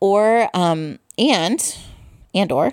[0.00, 1.76] or um and
[2.34, 2.72] and or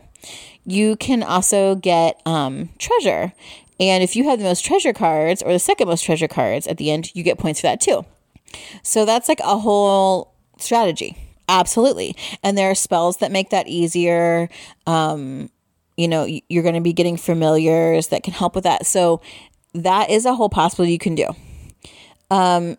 [0.66, 3.34] you can also get um treasure.
[3.80, 6.78] And if you have the most treasure cards or the second most treasure cards at
[6.78, 8.06] the end, you get points for that too.
[8.84, 11.18] So that's like a whole strategy.
[11.50, 12.16] Absolutely.
[12.42, 14.50] And there are spells that make that easier.
[14.88, 15.50] Um,
[15.98, 18.86] you know, you're going to be getting familiars that can help with that.
[18.86, 19.22] So
[19.74, 21.30] that is a whole possibility you can do.
[22.32, 22.78] Um,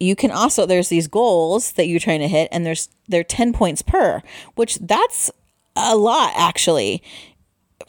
[0.00, 3.52] you can also there's these goals that you're trying to hit, and there's they're 10
[3.52, 4.22] points per,
[4.54, 5.30] which that's
[5.76, 7.02] a lot actually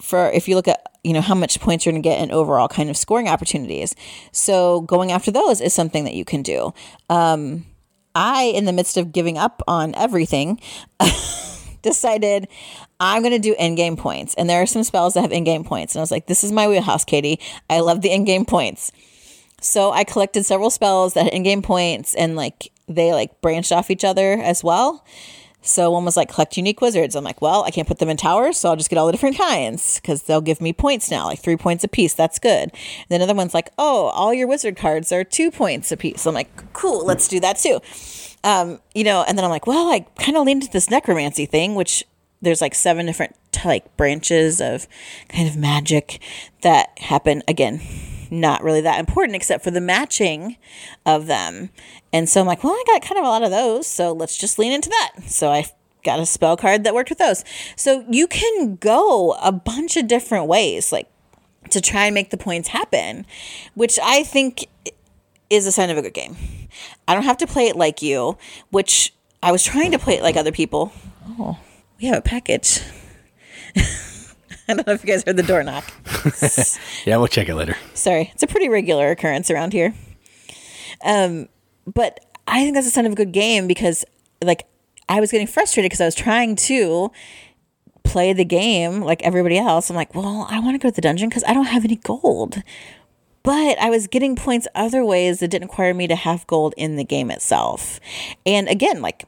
[0.01, 2.31] for if you look at you know how much points you're going to get in
[2.31, 3.95] overall kind of scoring opportunities
[4.31, 6.73] so going after those is something that you can do
[7.09, 7.65] um,
[8.15, 10.59] i in the midst of giving up on everything
[11.85, 12.47] decided
[12.99, 15.95] i'm going to do in-game points and there are some spells that have in-game points
[15.95, 18.91] and i was like this is my wheelhouse katie i love the in-game points
[19.61, 23.89] so i collected several spells that had in-game points and like they like branched off
[23.89, 25.05] each other as well
[25.65, 27.15] so one was like collect unique wizards.
[27.15, 29.11] I'm like, well, I can't put them in towers, so I'll just get all the
[29.11, 32.13] different kinds because they'll give me points now, like three points a piece.
[32.13, 32.69] That's good.
[32.71, 36.27] And then another one's like, oh, all your wizard cards are two points a piece.
[36.27, 37.79] I'm like, cool, let's do that too.
[38.45, 41.45] Um, you know, and then I'm like, well, I kind of leaned into this necromancy
[41.45, 42.05] thing, which
[42.41, 43.35] there's like seven different
[43.65, 44.87] like branches of
[45.27, 46.21] kind of magic
[46.61, 47.81] that happen again
[48.31, 50.57] not really that important except for the matching
[51.05, 51.69] of them.
[52.11, 54.37] And so I'm like, well, I got kind of a lot of those, so let's
[54.37, 55.23] just lean into that.
[55.27, 55.65] So I
[56.03, 57.43] got a spell card that worked with those.
[57.75, 61.09] So you can go a bunch of different ways, like
[61.71, 63.25] to try and make the points happen,
[63.73, 64.67] which I think
[65.49, 66.35] is a sign of a good game.
[67.07, 68.37] I don't have to play it like you,
[68.71, 70.91] which I was trying to play it like other people.
[71.27, 71.57] Oh,
[72.01, 72.81] we have a package.
[74.67, 75.85] I don't know if you guys heard the door knock.
[77.05, 77.77] yeah, we'll check it later.
[77.93, 79.93] Sorry, it's a pretty regular occurrence around here.
[81.03, 81.49] Um,
[81.85, 84.05] but I think that's a sign of a good game because,
[84.43, 84.65] like,
[85.07, 87.11] I was getting frustrated because I was trying to
[88.03, 89.89] play the game like everybody else.
[89.89, 91.97] I'm like, well, I want to go to the dungeon because I don't have any
[91.97, 92.63] gold.
[93.45, 96.95] But I was getting points other ways that didn't require me to have gold in
[96.95, 97.99] the game itself.
[98.43, 99.25] And again, like,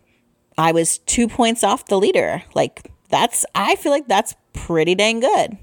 [0.58, 2.42] I was two points off the leader.
[2.56, 5.58] Like, that's, I feel like that's pretty dang good.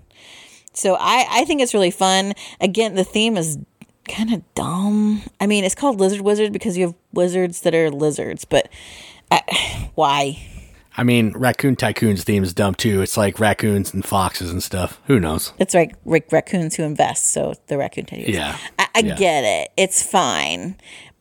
[0.72, 2.34] So I, I think it's really fun.
[2.60, 3.58] Again, the theme is
[4.08, 5.22] kind of dumb.
[5.40, 8.68] I mean, it's called Lizard Wizard because you have wizards that are lizards, but
[9.32, 9.40] uh,
[9.96, 10.46] why?
[10.96, 13.02] I mean, Raccoon Tycoon's theme is dumb too.
[13.02, 15.00] It's like raccoons and foxes and stuff.
[15.06, 15.52] Who knows?
[15.58, 18.32] It's like Rick raccoons who invest, so the raccoon tycoon.
[18.32, 19.16] Yeah, I, I yeah.
[19.16, 19.72] get it.
[19.76, 20.76] It's fine,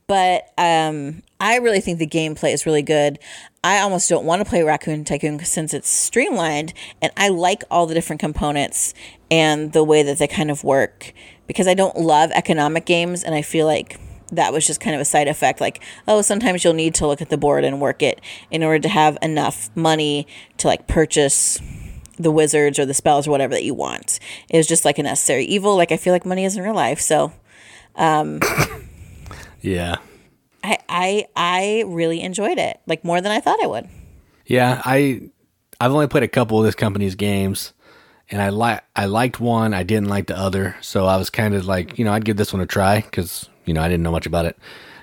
[0.08, 3.18] but um, I really think the gameplay is really good.
[3.64, 7.88] I almost don't want to play Raccoon Tycoon since it's streamlined, and I like all
[7.88, 8.94] the different components
[9.32, 11.14] and the way that they kind of work
[11.48, 14.00] because I don't love economic games, and I feel like
[14.32, 15.60] that was just kind of a side effect.
[15.62, 18.22] Like, oh, sometimes you'll need to look at the board and work it
[18.52, 21.60] in order to have enough money to like purchase
[22.18, 24.20] the wizards or the spells or whatever that you want.
[24.50, 25.76] It was just like a necessary evil.
[25.76, 27.34] Like I feel like money is in real life, so
[27.96, 28.40] um
[29.62, 29.96] Yeah,
[30.64, 33.88] I I I really enjoyed it, like more than I thought I would.
[34.46, 34.82] yeah.
[34.84, 35.22] I
[35.80, 37.74] I've only played a couple of this company's games,
[38.30, 39.74] and I like I liked one.
[39.74, 42.38] I didn't like the other, so I was kind of like, you know, I'd give
[42.38, 44.58] this one a try because you know I didn't know much about it.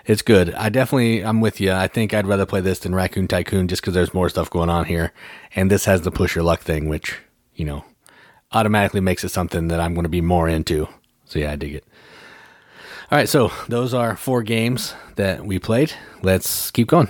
[0.07, 0.55] It's good.
[0.55, 1.73] I definitely I'm with you.
[1.73, 4.71] I think I'd rather play this than Raccoon Tycoon just because there's more stuff going
[4.71, 5.13] on here,
[5.55, 7.19] and this has the push your luck thing, which
[7.55, 7.85] you know
[8.53, 10.89] automatically makes it something that I'm going to be more into.
[11.25, 11.85] So yeah, I dig it.
[13.11, 15.93] All right, so those are four games that we played.
[16.23, 17.09] Let's keep going.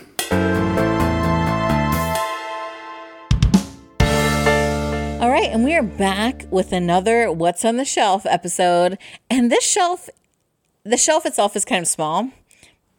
[5.20, 8.96] All right, and we are back with another What's on the Shelf episode.
[9.28, 10.08] And this shelf,
[10.84, 12.30] the shelf itself is kind of small,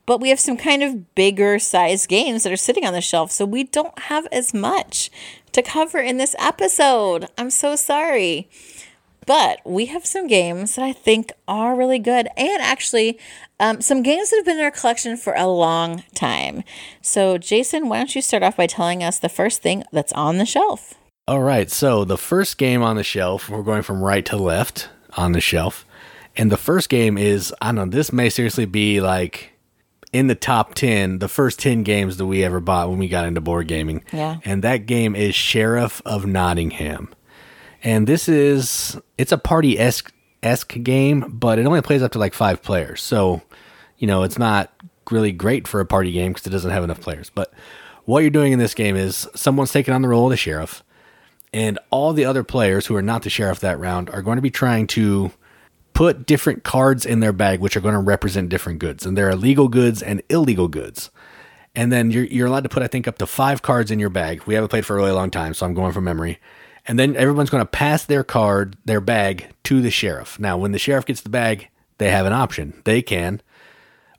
[0.06, 3.32] but we have some kind of bigger size games that are sitting on the shelf.
[3.32, 5.10] So we don't have as much
[5.52, 7.28] to cover in this episode.
[7.38, 8.50] I'm so sorry.
[9.28, 13.20] But we have some games that I think are really good, and actually,
[13.60, 16.64] um, some games that have been in our collection for a long time.
[17.02, 20.40] So, Jason, why don't you start off by telling us the first thing that's on
[20.40, 20.96] the shelf?
[21.28, 24.90] All right, so the first game on the shelf, we're going from right to left
[25.16, 25.86] on the shelf.
[26.36, 29.52] And the first game is, I don't know, this may seriously be like
[30.14, 33.26] in the top 10, the first 10 games that we ever bought when we got
[33.26, 34.04] into board gaming.
[34.12, 34.38] Yeah.
[34.44, 37.14] And that game is Sheriff of Nottingham.
[37.84, 42.34] And this is, it's a party esque game, but it only plays up to like
[42.34, 43.02] five players.
[43.02, 43.42] So,
[43.98, 44.72] you know, it's not
[45.10, 47.30] really great for a party game because it doesn't have enough players.
[47.30, 47.54] But
[48.06, 50.84] what you're doing in this game is someone's taking on the role of the sheriff
[51.54, 54.42] and all the other players who are not the sheriff that round are going to
[54.42, 55.32] be trying to
[55.94, 59.30] put different cards in their bag which are going to represent different goods and there
[59.30, 61.12] are legal goods and illegal goods
[61.74, 64.10] and then you're, you're allowed to put i think up to five cards in your
[64.10, 66.40] bag we haven't played for a really long time so i'm going from memory
[66.88, 70.72] and then everyone's going to pass their card their bag to the sheriff now when
[70.72, 73.42] the sheriff gets the bag they have an option they can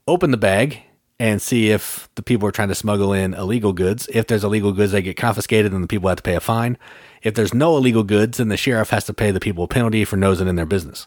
[0.07, 0.83] open the bag
[1.23, 4.09] and see if the people are trying to smuggle in illegal goods.
[4.13, 6.77] If there's illegal goods, they get confiscated and the people have to pay a fine.
[7.23, 10.05] If there's no illegal goods, then the sheriff has to pay the people a penalty
[10.05, 11.07] for nosing in their business.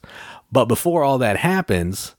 [0.52, 2.16] But before all that happens,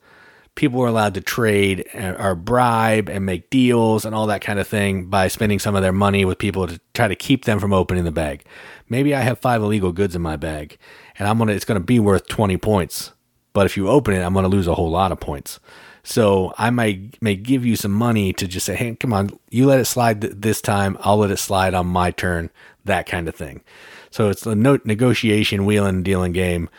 [0.56, 4.66] people are allowed to trade or bribe and make deals and all that kind of
[4.66, 7.72] thing by spending some of their money with people to try to keep them from
[7.72, 8.44] opening the bag.
[8.88, 10.78] Maybe I have five illegal goods in my bag
[11.18, 13.12] and I'm gonna it's gonna be worth 20 points.
[13.52, 15.60] But if you open it, I'm gonna lose a whole lot of points.
[16.02, 19.66] So I might may give you some money to just say, hey, come on, you
[19.66, 20.96] let it slide th- this time.
[21.00, 22.50] I'll let it slide on my turn.
[22.84, 23.62] That kind of thing.
[24.10, 26.70] So it's a no- negotiation, wheeling dealing game,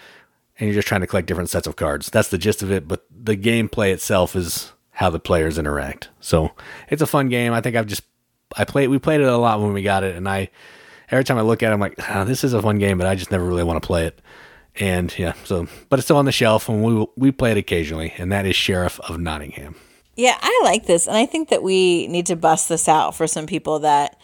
[0.59, 2.09] and you're just trying to collect different sets of cards.
[2.09, 2.87] That's the gist of it.
[2.87, 6.09] But the gameplay itself is how the players interact.
[6.19, 6.51] So
[6.89, 7.53] it's a fun game.
[7.53, 8.03] I think I've just
[8.55, 10.49] I played we played it a lot when we got it, and I
[11.09, 13.07] every time I look at it, I'm like, oh, this is a fun game, but
[13.07, 14.21] I just never really want to play it.
[14.79, 18.13] And yeah, so but it's still on the shelf, and we we play it occasionally,
[18.17, 19.75] and that is Sheriff of Nottingham.
[20.15, 23.27] Yeah, I like this, and I think that we need to bust this out for
[23.27, 24.19] some people that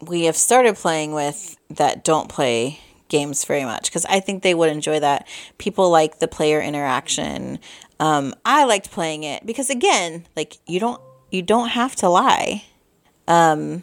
[0.00, 4.54] we have started playing with that don't play games very much because I think they
[4.54, 5.26] would enjoy that.
[5.58, 7.58] People like the player interaction.
[7.98, 11.00] Um, I liked playing it because again, like you don't
[11.30, 12.64] you don't have to lie
[13.28, 13.82] um,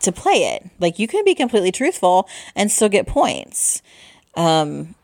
[0.00, 0.68] to play it.
[0.78, 3.82] Like you can be completely truthful and still get points.
[4.34, 4.94] Um,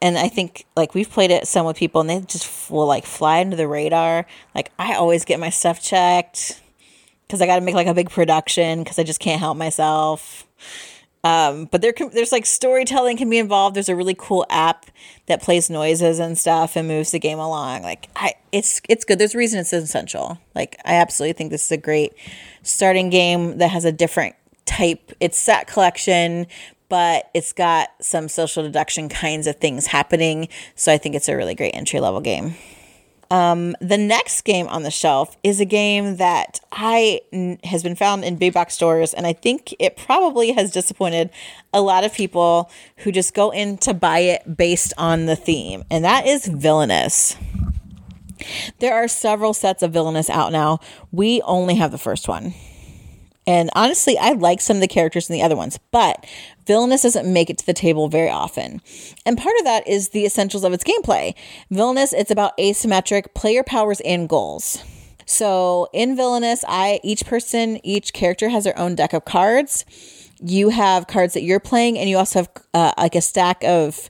[0.00, 3.06] and I think like we've played it some with people and they just will like
[3.06, 4.26] fly under the radar.
[4.54, 6.60] Like I always get my stuff checked
[7.26, 10.46] because I got to make like a big production because I just can't help myself.
[11.24, 13.76] Um, but there can, there's like storytelling can be involved.
[13.76, 14.86] There's a really cool app
[15.26, 17.82] that plays noises and stuff and moves the game along.
[17.82, 19.18] Like I, it's it's good.
[19.18, 20.38] There's a reason it's essential.
[20.54, 22.12] Like I absolutely think this is a great
[22.62, 25.12] starting game that has a different type.
[25.20, 26.46] It's set collection,
[26.88, 30.48] but it's got some social deduction kinds of things happening.
[30.74, 32.56] So I think it's a really great entry level game.
[33.32, 37.94] Um, the next game on the shelf is a game that I n- has been
[37.94, 41.30] found in big box stores, and I think it probably has disappointed
[41.72, 45.82] a lot of people who just go in to buy it based on the theme,
[45.90, 47.34] and that is Villainous.
[48.80, 50.80] There are several sets of Villainous out now.
[51.10, 52.52] We only have the first one.
[53.46, 56.24] And honestly, I like some of the characters in the other ones, but
[56.66, 58.80] Villainous doesn't make it to the table very often.
[59.26, 61.34] And part of that is the essentials of its gameplay.
[61.70, 64.84] Villainous, it's about asymmetric player powers and goals.
[65.26, 69.84] So in Villainous, I each person, each character has their own deck of cards.
[70.40, 74.08] You have cards that you're playing, and you also have uh, like a stack of.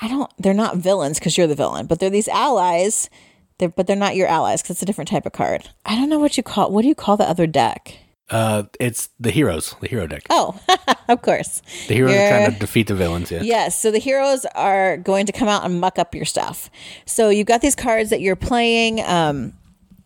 [0.00, 0.30] I don't.
[0.38, 3.10] They're not villains because you're the villain, but they're these allies.
[3.58, 5.68] They're, but they're not your allies because it's a different type of card.
[5.84, 6.70] I don't know what you call.
[6.70, 7.98] What do you call the other deck?
[8.30, 10.22] Uh, it's the heroes, the hero deck.
[10.30, 10.58] Oh,
[11.08, 11.60] of course.
[11.88, 13.30] The heroes You're- are trying to defeat the villains.
[13.30, 13.42] Yeah.
[13.42, 16.70] Yes, so the heroes are going to come out and muck up your stuff.
[17.04, 19.00] So you've got these cards that you're playing.
[19.02, 19.52] Um,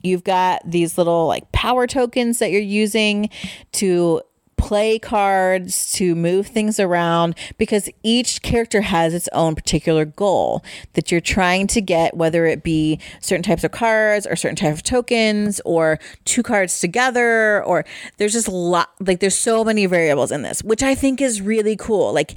[0.02, 3.30] you've got these little like power tokens that you're using
[3.72, 4.22] to
[4.66, 10.64] play cards to move things around because each character has its own particular goal
[10.94, 14.74] that you're trying to get whether it be certain types of cards or certain type
[14.74, 17.84] of tokens or two cards together or
[18.16, 21.40] there's just a lot like there's so many variables in this which i think is
[21.40, 22.12] really cool.
[22.12, 22.34] Like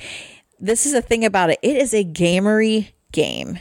[0.60, 1.60] this is the thing about it.
[1.62, 3.60] It is a gamery game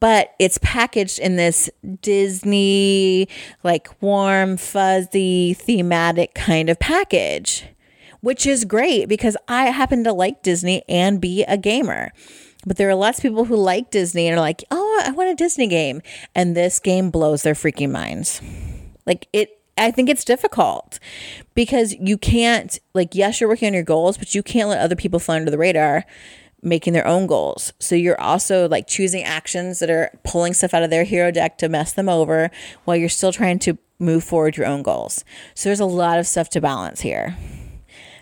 [0.00, 1.70] but it's packaged in this
[2.02, 3.28] Disney,
[3.62, 7.64] like warm, fuzzy, thematic kind of package,
[8.26, 12.10] which is great because I happen to like Disney and be a gamer.
[12.66, 15.30] But there are lots of people who like Disney and are like, oh, I want
[15.30, 16.02] a Disney game.
[16.34, 18.42] And this game blows their freaking minds.
[19.06, 20.98] Like it, I think it's difficult
[21.54, 24.96] because you can't, like, yes, you're working on your goals, but you can't let other
[24.96, 26.04] people fly under the radar
[26.62, 27.74] making their own goals.
[27.78, 31.58] So you're also like choosing actions that are pulling stuff out of their hero deck
[31.58, 32.50] to mess them over
[32.86, 35.24] while you're still trying to move forward your own goals.
[35.54, 37.36] So there's a lot of stuff to balance here.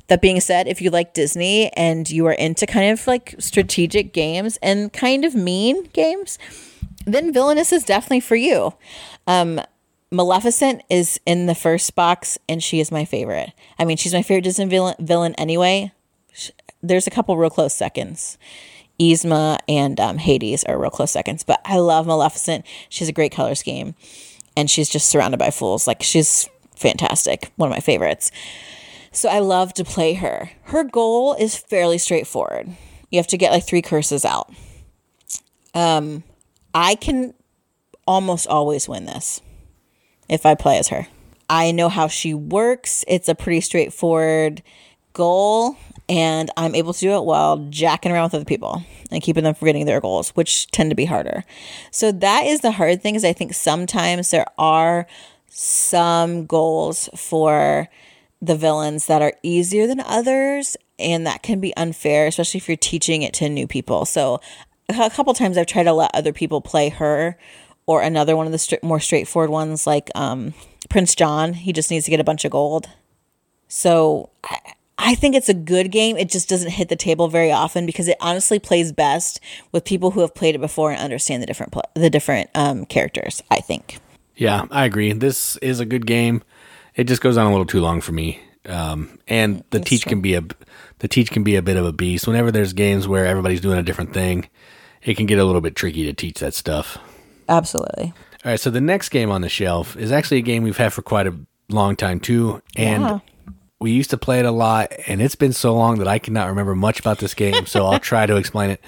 [0.09, 4.13] That being said, if you like Disney and you are into kind of like strategic
[4.13, 6.39] games and kind of mean games,
[7.07, 8.75] then Villainous is definitely for you.
[9.27, 9.61] Um,
[10.11, 13.53] Maleficent is in the first box, and she is my favorite.
[13.79, 15.93] I mean, she's my favorite Disney villain, villain anyway.
[16.33, 16.51] Sh-
[16.83, 18.39] There's a couple real close seconds.
[19.01, 22.65] Yzma and um, Hades are real close seconds, but I love Maleficent.
[22.89, 23.95] She has a great color scheme,
[24.57, 25.87] and she's just surrounded by fools.
[25.87, 27.51] Like she's fantastic.
[27.57, 28.31] One of my favorites.
[29.15, 30.51] So I love to play her.
[30.65, 32.69] Her goal is fairly straightforward.
[33.11, 34.53] You have to get like three curses out.
[35.73, 36.25] Um,
[36.75, 37.33] I can
[38.09, 39.41] almost always win this
[40.29, 41.07] if I play as her.
[41.49, 43.05] I know how she works.
[43.07, 44.62] It's a pretty straightforward
[45.12, 45.77] goal,
[46.09, 49.55] and I'm able to do it while jacking around with other people and keeping them
[49.55, 51.45] from getting their goals, which tend to be harder.
[51.93, 53.15] So that is the hard thing.
[53.15, 55.07] Is I think sometimes there are
[55.51, 57.89] some goals for
[58.41, 62.76] the villains that are easier than others, and that can be unfair, especially if you're
[62.76, 64.05] teaching it to new people.
[64.05, 64.41] So
[64.89, 67.39] a couple times I've tried to let other people play her
[67.87, 70.55] or another one of the more straightforward ones like um,
[70.89, 71.55] Prince John.
[71.55, 72.89] He just needs to get a bunch of gold.
[73.68, 74.59] So I,
[74.99, 76.16] I think it's a good game.
[76.16, 79.41] It just doesn't hit the table very often because it honestly plays best
[79.72, 82.85] with people who have played it before and understand the different pl- the different um,
[82.87, 83.43] characters.
[83.51, 83.99] I think.
[84.37, 85.12] Yeah, I agree.
[85.12, 86.43] This is a good game.
[86.97, 88.41] It just goes on a little too long for me.
[88.67, 90.43] Um, and the teach can be a
[91.01, 92.27] the teach can be a bit of a beast.
[92.27, 94.49] Whenever there's games where everybody's doing a different thing,
[95.03, 96.97] it can get a little bit tricky to teach that stuff.
[97.49, 98.15] Absolutely.
[98.45, 100.93] All right, so the next game on the shelf is actually a game we've had
[100.93, 101.35] for quite a
[101.69, 103.19] long time too, and Yeah.
[103.81, 104.93] we used to play it a lot.
[105.07, 107.99] And it's been so long that I cannot remember much about this game, so I'll
[108.13, 108.81] try to explain it.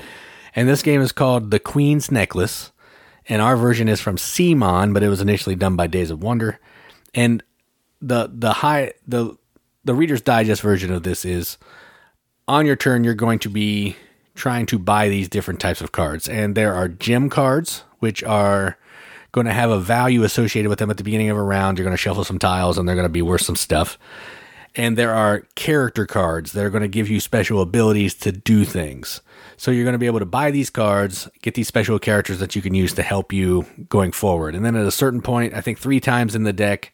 [0.54, 2.72] And this game is called The Queen's Necklace,
[3.28, 6.58] and our version is from CMON, but it was initially done by Days of Wonder.
[7.14, 7.42] And
[8.00, 9.36] the the high the
[9.84, 11.58] the Reader's Digest version of this is
[12.48, 13.96] on your turn, you're going to be
[14.34, 16.28] trying to buy these different types of cards.
[16.28, 18.78] And there are gem cards, which are
[19.32, 21.78] going to have a value associated with them at the beginning of a round.
[21.78, 23.98] You're going to shuffle some tiles and they're going to be worth some stuff.
[24.74, 28.64] And there are character cards that are going to give you special abilities to do
[28.64, 29.22] things.
[29.56, 32.54] So you're going to be able to buy these cards, get these special characters that
[32.54, 34.54] you can use to help you going forward.
[34.54, 36.92] And then at a certain point, I think three times in the deck,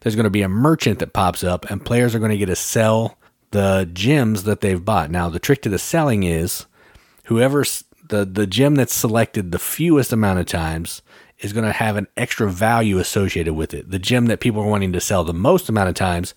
[0.00, 2.46] there's going to be a merchant that pops up, and players are going to get
[2.46, 3.18] to sell
[3.50, 5.10] the gems that they've bought.
[5.10, 6.66] Now, the trick to the selling is
[7.24, 7.64] whoever
[8.08, 11.02] the the gem that's selected the fewest amount of times
[11.38, 13.90] is going to have an extra value associated with it.
[13.90, 16.34] The gem that people are wanting to sell the most amount of times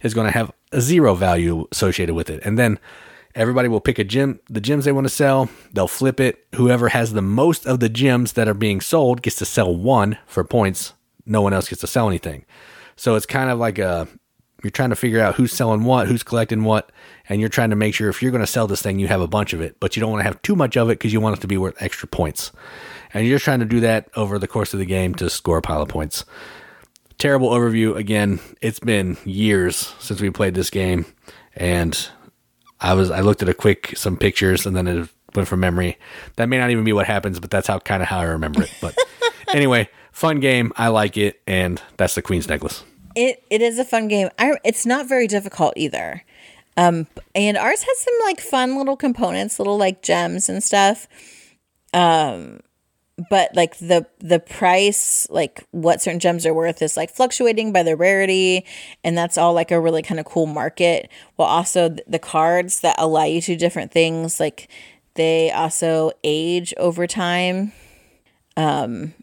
[0.00, 2.40] is going to have a zero value associated with it.
[2.44, 2.78] And then
[3.34, 6.46] everybody will pick a gem, the gems they want to sell, they'll flip it.
[6.54, 10.18] Whoever has the most of the gems that are being sold gets to sell one
[10.26, 10.92] for points.
[11.26, 12.44] No one else gets to sell anything.
[12.96, 14.08] So it's kind of like a
[14.64, 16.90] you're trying to figure out who's selling what, who's collecting what,
[17.28, 19.20] and you're trying to make sure if you're going to sell this thing, you have
[19.20, 21.12] a bunch of it, but you don't want to have too much of it because
[21.12, 22.50] you want it to be worth extra points.
[23.12, 25.58] And you're just trying to do that over the course of the game to score
[25.58, 26.24] a pile of points.
[27.18, 27.94] Terrible overview.
[27.94, 31.06] Again, it's been years since we played this game,
[31.54, 32.08] and
[32.80, 35.96] I was I looked at a quick some pictures and then it went from memory.
[36.36, 38.62] That may not even be what happens, but that's how kind of how I remember
[38.62, 38.74] it.
[38.80, 38.96] But
[39.54, 40.72] anyway, fun game.
[40.76, 42.82] I like it, and that's the Queen's Necklace.
[43.14, 44.30] It it is a fun game.
[44.38, 46.24] I, it's not very difficult either.
[46.76, 51.06] Um, and ours has some like fun little components, little like gems and stuff.
[51.92, 52.60] Um,
[53.30, 57.82] but like the the price, like what certain gems are worth, is like fluctuating by
[57.82, 58.64] the rarity,
[59.04, 61.08] and that's all like a really kind of cool market.
[61.36, 64.68] Well, also the cards that allow you to do different things, like
[65.14, 67.72] they also age over time.
[68.56, 69.14] Um,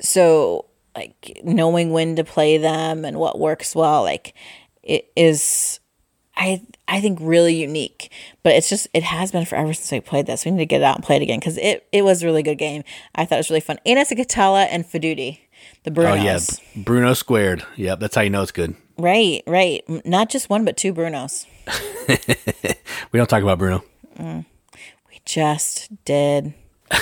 [0.00, 4.34] so like knowing when to play them and what works well like
[4.82, 5.78] it is
[6.36, 8.10] i i think really unique.
[8.42, 10.44] But it's just it has been forever since we played this.
[10.44, 12.26] We need to get it out and play it again because it, it was a
[12.26, 12.82] really good game.
[13.14, 13.78] I thought it was really fun.
[13.86, 15.40] And it's a Cathala and Faidutti
[15.84, 16.14] the brunos oh
[16.76, 16.82] yeah.
[16.84, 17.64] Bruno squared.
[17.76, 18.74] Yep that's how you know it's good.
[18.98, 19.82] Right right.
[20.06, 21.46] Not just one but two brunos.
[23.12, 23.82] We don't talk about bruno.
[24.18, 24.44] Mm,
[25.08, 26.54] we just did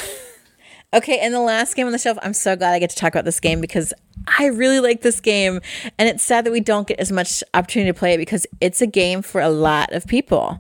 [0.95, 3.14] Okay, and the last game on the shelf, I'm so glad I get to talk
[3.14, 3.93] about this game because
[4.39, 5.61] I really like this game.
[5.99, 8.80] And it's sad that we don't get as much opportunity to play it because it's
[8.80, 10.59] a game for a lot of people.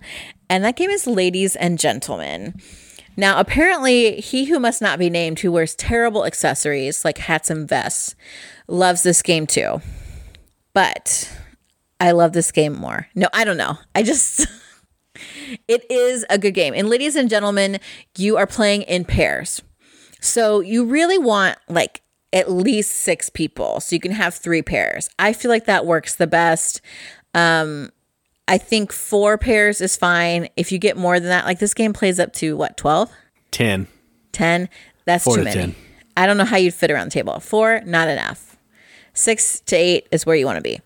[0.50, 2.60] And that game is Ladies and Gentlemen.
[3.16, 7.66] Now, apparently, he who must not be named, who wears terrible accessories like hats and
[7.66, 8.14] vests,
[8.68, 9.80] loves this game too.
[10.74, 11.34] But
[11.98, 13.08] I love this game more.
[13.14, 13.78] No, I don't know.
[13.94, 14.46] I just.
[15.68, 16.74] it is a good game.
[16.74, 17.80] And ladies and gentlemen,
[18.16, 19.62] you are playing in pairs.
[20.20, 22.02] So you really want like
[22.32, 25.08] at least six people so you can have three pairs.
[25.18, 26.80] I feel like that works the best.
[27.34, 27.90] Um,
[28.46, 30.48] I think four pairs is fine.
[30.56, 33.10] If you get more than that, like this game plays up to what, 12?
[33.50, 33.86] 10.
[34.32, 34.68] 10?
[35.04, 35.60] That's Four too many.
[35.60, 35.74] 10.
[36.16, 37.38] I don't know how you'd fit around the table.
[37.40, 38.56] Four, not enough.
[39.14, 40.80] Six to eight is where you want to be.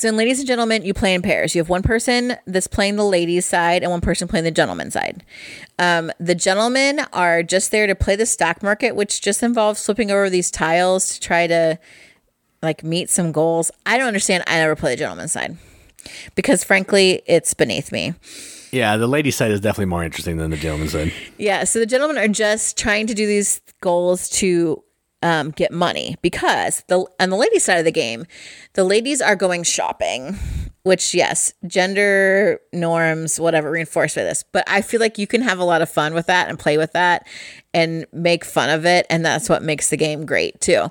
[0.00, 1.54] So, in ladies and gentlemen, you play in pairs.
[1.54, 4.94] You have one person that's playing the ladies' side and one person playing the gentleman's
[4.94, 5.22] side.
[5.78, 10.10] Um, the gentlemen are just there to play the stock market, which just involves flipping
[10.10, 11.78] over these tiles to try to
[12.62, 13.70] like meet some goals.
[13.84, 14.42] I don't understand.
[14.46, 15.58] I never play the gentleman's side
[16.34, 18.14] because, frankly, it's beneath me.
[18.72, 21.12] Yeah, the lady side is definitely more interesting than the gentleman's side.
[21.36, 24.82] Yeah, so the gentlemen are just trying to do these goals to
[25.22, 28.26] um, get money because the on the ladies' side of the game,
[28.74, 30.36] the ladies are going shopping.
[30.82, 34.44] Which yes, gender norms, whatever, reinforced by this.
[34.50, 36.78] But I feel like you can have a lot of fun with that and play
[36.78, 37.26] with that
[37.74, 40.86] and make fun of it, and that's what makes the game great too.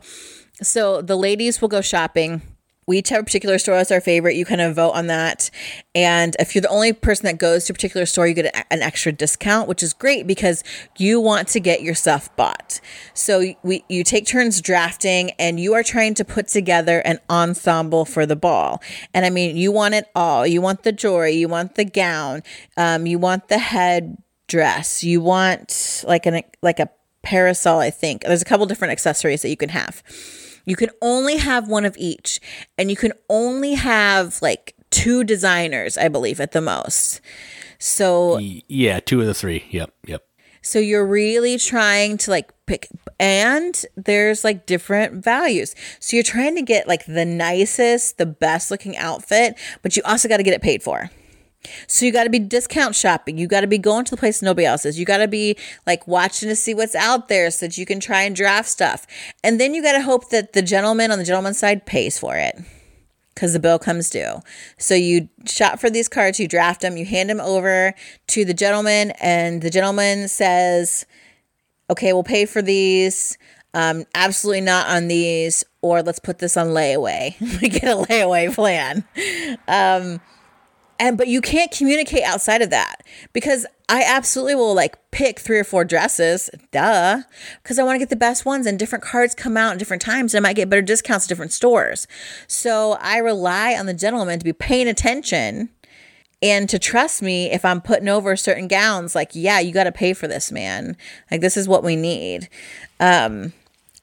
[0.61, 2.43] So the ladies will go shopping
[2.89, 4.35] we each have a particular store as our favorite.
[4.35, 5.51] You kind of vote on that.
[5.93, 8.81] And if you're the only person that goes to a particular store, you get an
[8.81, 10.63] extra discount, which is great because
[10.97, 12.81] you want to get your stuff bought.
[13.13, 18.05] So we, you take turns drafting and you are trying to put together an ensemble
[18.05, 18.81] for the ball.
[19.13, 20.47] And I mean, you want it all.
[20.47, 22.41] You want the jewelry, you want the gown,
[22.75, 24.17] um, you want the head
[24.47, 26.89] dress, you want like an like a
[27.21, 28.23] parasol, I think.
[28.23, 30.01] There's a couple different accessories that you can have.
[30.65, 32.39] You can only have one of each,
[32.77, 37.21] and you can only have like two designers, I believe, at the most.
[37.77, 39.65] So, yeah, two of the three.
[39.69, 40.25] Yep, yep.
[40.61, 42.89] So you're really trying to like pick,
[43.19, 45.73] and there's like different values.
[45.99, 50.27] So you're trying to get like the nicest, the best looking outfit, but you also
[50.27, 51.09] got to get it paid for.
[51.87, 53.37] So you got to be discount shopping.
[53.37, 54.97] You got to be going to the place nobody else is.
[54.97, 57.99] You got to be like watching to see what's out there so that you can
[57.99, 59.05] try and draft stuff.
[59.43, 62.35] And then you got to hope that the gentleman on the gentleman's side pays for
[62.37, 62.57] it
[63.39, 64.41] because the bill comes due.
[64.77, 67.93] So you shop for these cards, you draft them, you hand them over
[68.27, 71.05] to the gentleman, and the gentleman says,
[71.89, 73.37] "Okay, we'll pay for these."
[73.73, 77.39] Um, absolutely not on these, or let's put this on layaway.
[77.61, 79.05] we get a layaway plan.
[79.67, 80.19] Um,
[80.99, 85.57] and but you can't communicate outside of that because I absolutely will like pick three
[85.57, 87.21] or four dresses, duh,
[87.63, 90.01] because I want to get the best ones and different cards come out at different
[90.01, 92.07] times and I might get better discounts at different stores.
[92.47, 95.69] So I rely on the gentleman to be paying attention
[96.41, 99.91] and to trust me if I'm putting over certain gowns, like, yeah, you got to
[99.91, 100.95] pay for this, man.
[101.29, 102.47] Like, this is what we need.
[102.99, 103.51] Um,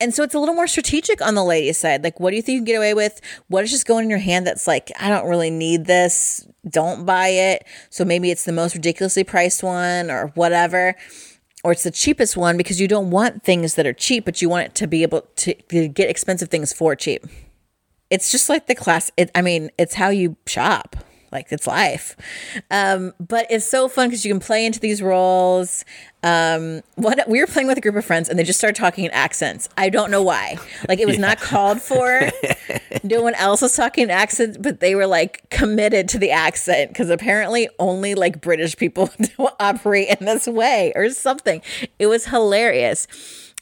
[0.01, 2.05] and so it's a little more strategic on the ladies' side.
[2.05, 3.21] Like, what do you think you can get away with?
[3.49, 6.47] What is just going in your hand that's like, I don't really need this.
[6.69, 7.67] Don't buy it.
[7.91, 10.95] So maybe it's the most ridiculously priced one or whatever.
[11.65, 14.49] Or it's the cheapest one because you don't want things that are cheap, but you
[14.49, 17.27] want it to be able to, to get expensive things for cheap.
[18.11, 19.11] It's just like the class.
[19.17, 20.97] It, I mean, it's how you shop
[21.33, 22.17] like it's life.
[22.71, 25.85] Um, but it's so fun because you can play into these roles.
[26.27, 29.05] Um, what we were playing with a group of friends and they just started talking
[29.05, 29.69] in accents.
[29.79, 30.59] I don't know why.
[30.89, 31.29] Like it was yeah.
[31.29, 32.33] not called for.
[33.05, 36.91] no one else was talking in accents, but they were like committed to the accent
[36.91, 39.09] because apparently only like British people
[39.61, 41.63] operate in this way or something.
[42.01, 43.07] It was hilarious.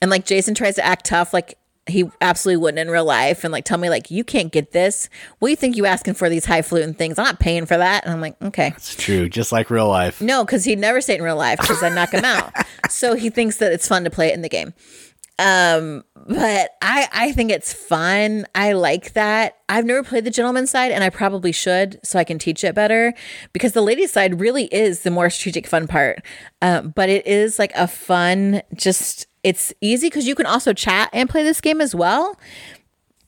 [0.00, 3.52] And like Jason tries to act tough, like he absolutely wouldn't in real life and
[3.52, 5.08] like tell me like you can't get this.
[5.38, 7.18] What do you think you asking for these highfalutin things.
[7.18, 8.04] I'm not paying for that.
[8.04, 8.68] And i'm like okay.
[8.76, 10.20] It's true just like real life.
[10.20, 12.52] No because he'd never say it in real life because i knock him out.
[12.90, 14.74] So he thinks that it's fun to play it in the game.
[15.38, 18.46] Um but i i think it's fun.
[18.54, 19.58] I like that.
[19.68, 22.74] I've never played the gentleman side and i probably should so i can teach it
[22.74, 23.14] better
[23.52, 26.20] because the ladies side really is the more strategic fun part.
[26.62, 31.10] Um, but it is like a fun just it's easy because you can also chat
[31.12, 32.38] and play this game as well.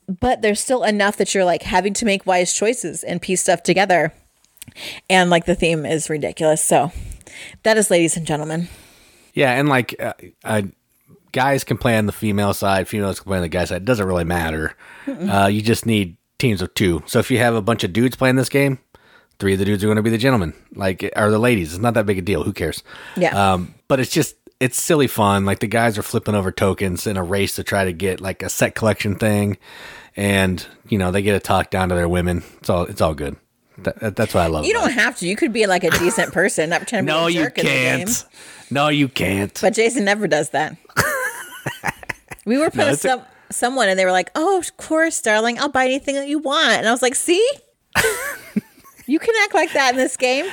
[0.07, 3.61] But there's still enough that you're like having to make wise choices and piece stuff
[3.63, 4.13] together.
[5.09, 6.63] And like the theme is ridiculous.
[6.63, 6.91] So
[7.63, 8.67] that is, ladies and gentlemen.
[9.33, 9.51] Yeah.
[9.51, 10.13] And like, uh,
[10.43, 10.61] uh,
[11.33, 13.83] guys can play on the female side, females can play on the guy side.
[13.83, 14.75] It doesn't really matter.
[15.07, 17.03] Uh, you just need teams of two.
[17.05, 18.79] So if you have a bunch of dudes playing this game,
[19.39, 21.73] three of the dudes are going to be the gentlemen, like, are the ladies.
[21.73, 22.43] It's not that big a deal.
[22.43, 22.81] Who cares?
[23.15, 23.53] Yeah.
[23.53, 25.45] Um, but it's just it's silly fun.
[25.45, 28.43] Like the guys are flipping over tokens in a race to try to get like
[28.43, 29.57] a set collection thing,
[30.15, 32.43] and you know they get to talk down to their women.
[32.59, 33.37] It's all it's all good.
[33.79, 34.65] That, that's what I love.
[34.65, 35.27] You don't have to.
[35.27, 37.63] You could be like a decent person, not pretend to no, be a jerk you
[37.63, 38.25] can't.
[38.71, 39.57] No, you can't.
[39.61, 40.75] But Jason never does that.
[42.45, 45.59] we were put no, some a- someone, and they were like, "Oh, of course, darling.
[45.59, 47.47] I'll buy anything that you want." And I was like, "See."
[49.07, 50.45] you can act like that in this game.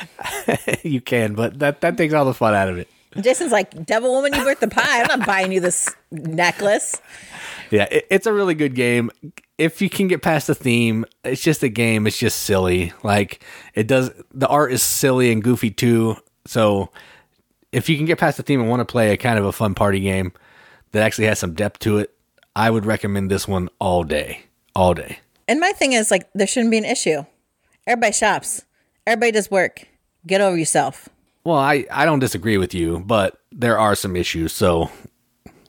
[0.83, 2.89] you can, but that that takes all the fun out of it.
[3.21, 5.03] Jason's like, "Devil woman, you worth the pie.
[5.03, 7.01] I'm not buying you this necklace."
[7.71, 9.11] Yeah, it, it's a really good game.
[9.59, 12.07] If you can get past the theme, it's just a game.
[12.07, 12.93] It's just silly.
[13.03, 13.45] Like
[13.75, 14.11] it does.
[14.33, 16.17] The art is silly and goofy too.
[16.47, 16.91] So
[17.73, 19.53] if you can get past the theme and want to play a kind of a
[19.53, 20.33] fun party game
[20.93, 22.15] that actually has some depth to it,
[22.55, 24.45] I would recommend this one all day,
[24.75, 25.19] all day.
[25.49, 27.25] And my thing is like, there shouldn't be an issue.
[27.87, 28.65] Everybody shops.
[29.07, 29.89] Everybody does work.
[30.27, 31.09] Get over yourself.
[31.45, 34.53] Well, I, I don't disagree with you, but there are some issues.
[34.53, 34.91] So,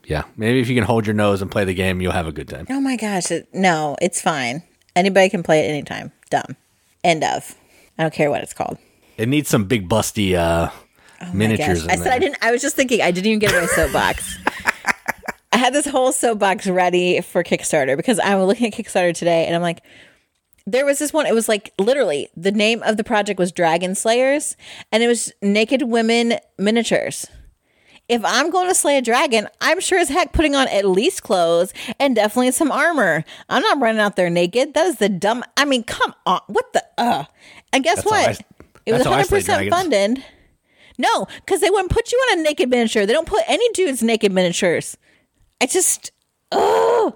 [0.05, 2.31] yeah, maybe if you can hold your nose and play the game, you'll have a
[2.31, 2.65] good time.
[2.69, 3.29] Oh my gosh.
[3.29, 4.63] It, no, it's fine.
[4.95, 6.13] Anybody can play it anytime.
[6.29, 6.55] Dumb.
[7.03, 7.55] End of.
[7.97, 8.77] I don't care what it's called.
[9.17, 10.69] It needs some big busty uh,
[11.21, 11.87] oh miniatures.
[11.87, 12.37] I said I didn't.
[12.41, 13.01] I was just thinking.
[13.01, 14.37] I didn't even get my soapbox.
[15.53, 19.45] I had this whole soapbox ready for Kickstarter because I was looking at Kickstarter today,
[19.45, 19.81] and I'm like,
[20.65, 21.25] there was this one.
[21.25, 24.55] It was like literally the name of the project was Dragon Slayers,
[24.91, 27.27] and it was naked women miniatures.
[28.07, 31.23] If I'm going to slay a dragon, I'm sure as heck putting on at least
[31.23, 33.25] clothes and definitely some armor.
[33.49, 34.75] I'm not running out there naked.
[34.75, 35.43] That is the dumb.
[35.57, 36.41] I mean, come on.
[36.45, 36.83] What the?
[36.99, 37.25] Uh.
[37.73, 38.29] And guess that's what?
[38.29, 38.37] I,
[38.85, 40.23] it was 100% funded.
[40.97, 43.05] No, because they wouldn't put you on a naked miniature.
[43.05, 44.97] They don't put any dudes naked miniatures.
[45.59, 46.11] I just,
[46.51, 47.15] oh,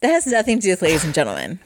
[0.00, 1.58] that has nothing to do with ladies and gentlemen.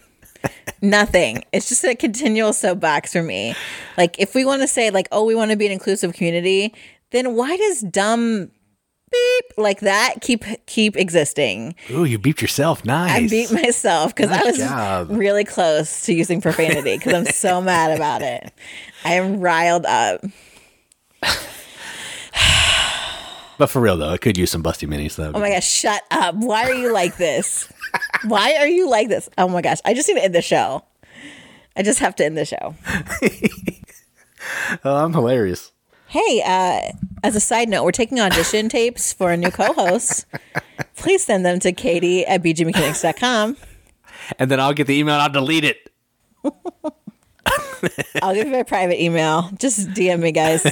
[0.81, 1.45] Nothing.
[1.53, 3.55] It's just a continual soapbox for me.
[3.97, 6.73] Like, if we want to say, like, oh, we want to be an inclusive community,
[7.11, 8.51] then why does dumb
[9.11, 11.75] beep like that keep keep existing?
[11.91, 12.85] Ooh, you beeped yourself.
[12.85, 13.11] Nice.
[13.11, 15.09] I beat myself because nice I was job.
[15.11, 18.53] really close to using profanity because I'm so mad about it.
[19.05, 20.25] I am riled up.
[23.59, 25.33] but for real though, it could use some busty minis though.
[25.35, 26.35] Oh my gosh, shut up.
[26.37, 27.71] Why are you like this?
[28.25, 29.29] Why are you like this?
[29.39, 29.79] Oh my gosh.
[29.85, 30.85] I just need to end the show.
[31.77, 32.75] I just have to end the show.
[34.85, 35.73] oh, I'm hilarious.
[36.09, 36.93] Hey, uh,
[37.23, 40.27] as a side note, we're taking audition tapes for a new co host.
[40.97, 43.57] Please send them to Katie at bgmechanics.com.
[44.39, 45.91] And then I'll get the email and I'll delete it.
[48.23, 49.51] I'll give you my private email.
[49.59, 50.67] Just DM me, guys,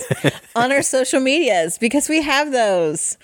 [0.56, 3.16] on our social medias because we have those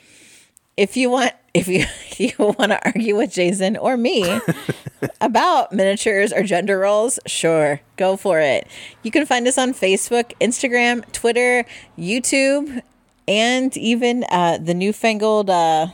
[0.76, 1.84] if you want if you
[2.16, 4.40] you want to argue with Jason or me
[5.20, 8.66] about miniatures or gender roles, sure, go for it.
[9.02, 11.64] You can find us on Facebook, Instagram, Twitter,
[11.98, 12.82] YouTube,
[13.28, 15.88] and even uh, the newfangled uh,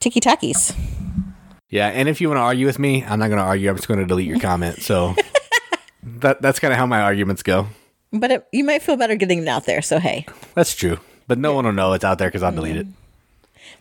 [0.00, 0.76] Tiki Takis.
[1.70, 3.70] Yeah, and if you want to argue with me, I'm not going to argue.
[3.70, 4.82] I'm just going to delete your comment.
[4.82, 5.14] So
[6.02, 7.68] that that's kind of how my arguments go.
[8.12, 9.82] But it, you might feel better getting it out there.
[9.82, 10.98] So hey, That's true.
[11.28, 12.86] But no one will know it's out there because I'll delete it.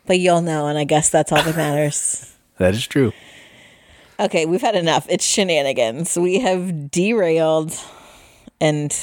[0.06, 2.28] but you'll know, and I guess that's all that matters.
[2.58, 3.12] That is true.
[4.20, 5.08] Okay, we've had enough.
[5.10, 6.16] It's shenanigans.
[6.16, 7.74] We have derailed,
[8.60, 8.96] and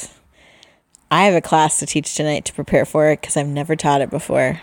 [1.10, 4.00] I have a class to teach tonight to prepare for it because I've never taught
[4.00, 4.60] it before,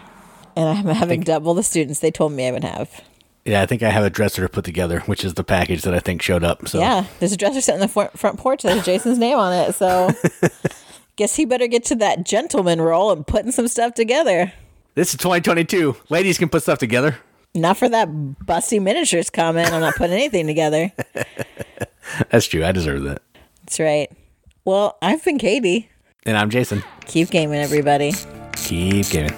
[0.55, 3.01] and I'm having double the students they told me I would have.
[3.45, 5.93] Yeah, I think I have a dresser to put together, which is the package that
[5.93, 6.67] I think showed up.
[6.67, 9.37] So Yeah, there's a dresser sitting in the front, front porch that has Jason's name
[9.37, 9.75] on it.
[9.75, 10.09] So,
[11.15, 14.51] guess he better get to that gentleman role and putting some stuff together.
[14.95, 15.95] this is 2022.
[16.09, 17.17] Ladies can put stuff together.
[17.53, 19.71] Not for that busty miniatures comment.
[19.71, 20.91] I'm not putting anything together.
[22.31, 22.65] That's true.
[22.65, 23.21] I deserve that.
[23.61, 24.11] That's right.
[24.65, 25.89] Well, I've been Katie.
[26.25, 26.83] And I'm Jason.
[27.05, 28.13] Keep gaming, everybody.
[28.55, 29.33] Keep gaming.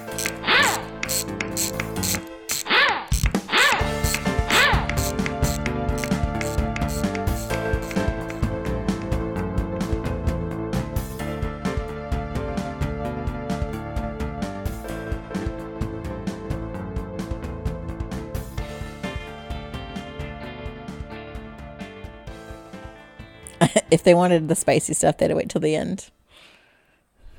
[23.92, 26.10] If they wanted the spicy stuff, they had to wait till the end.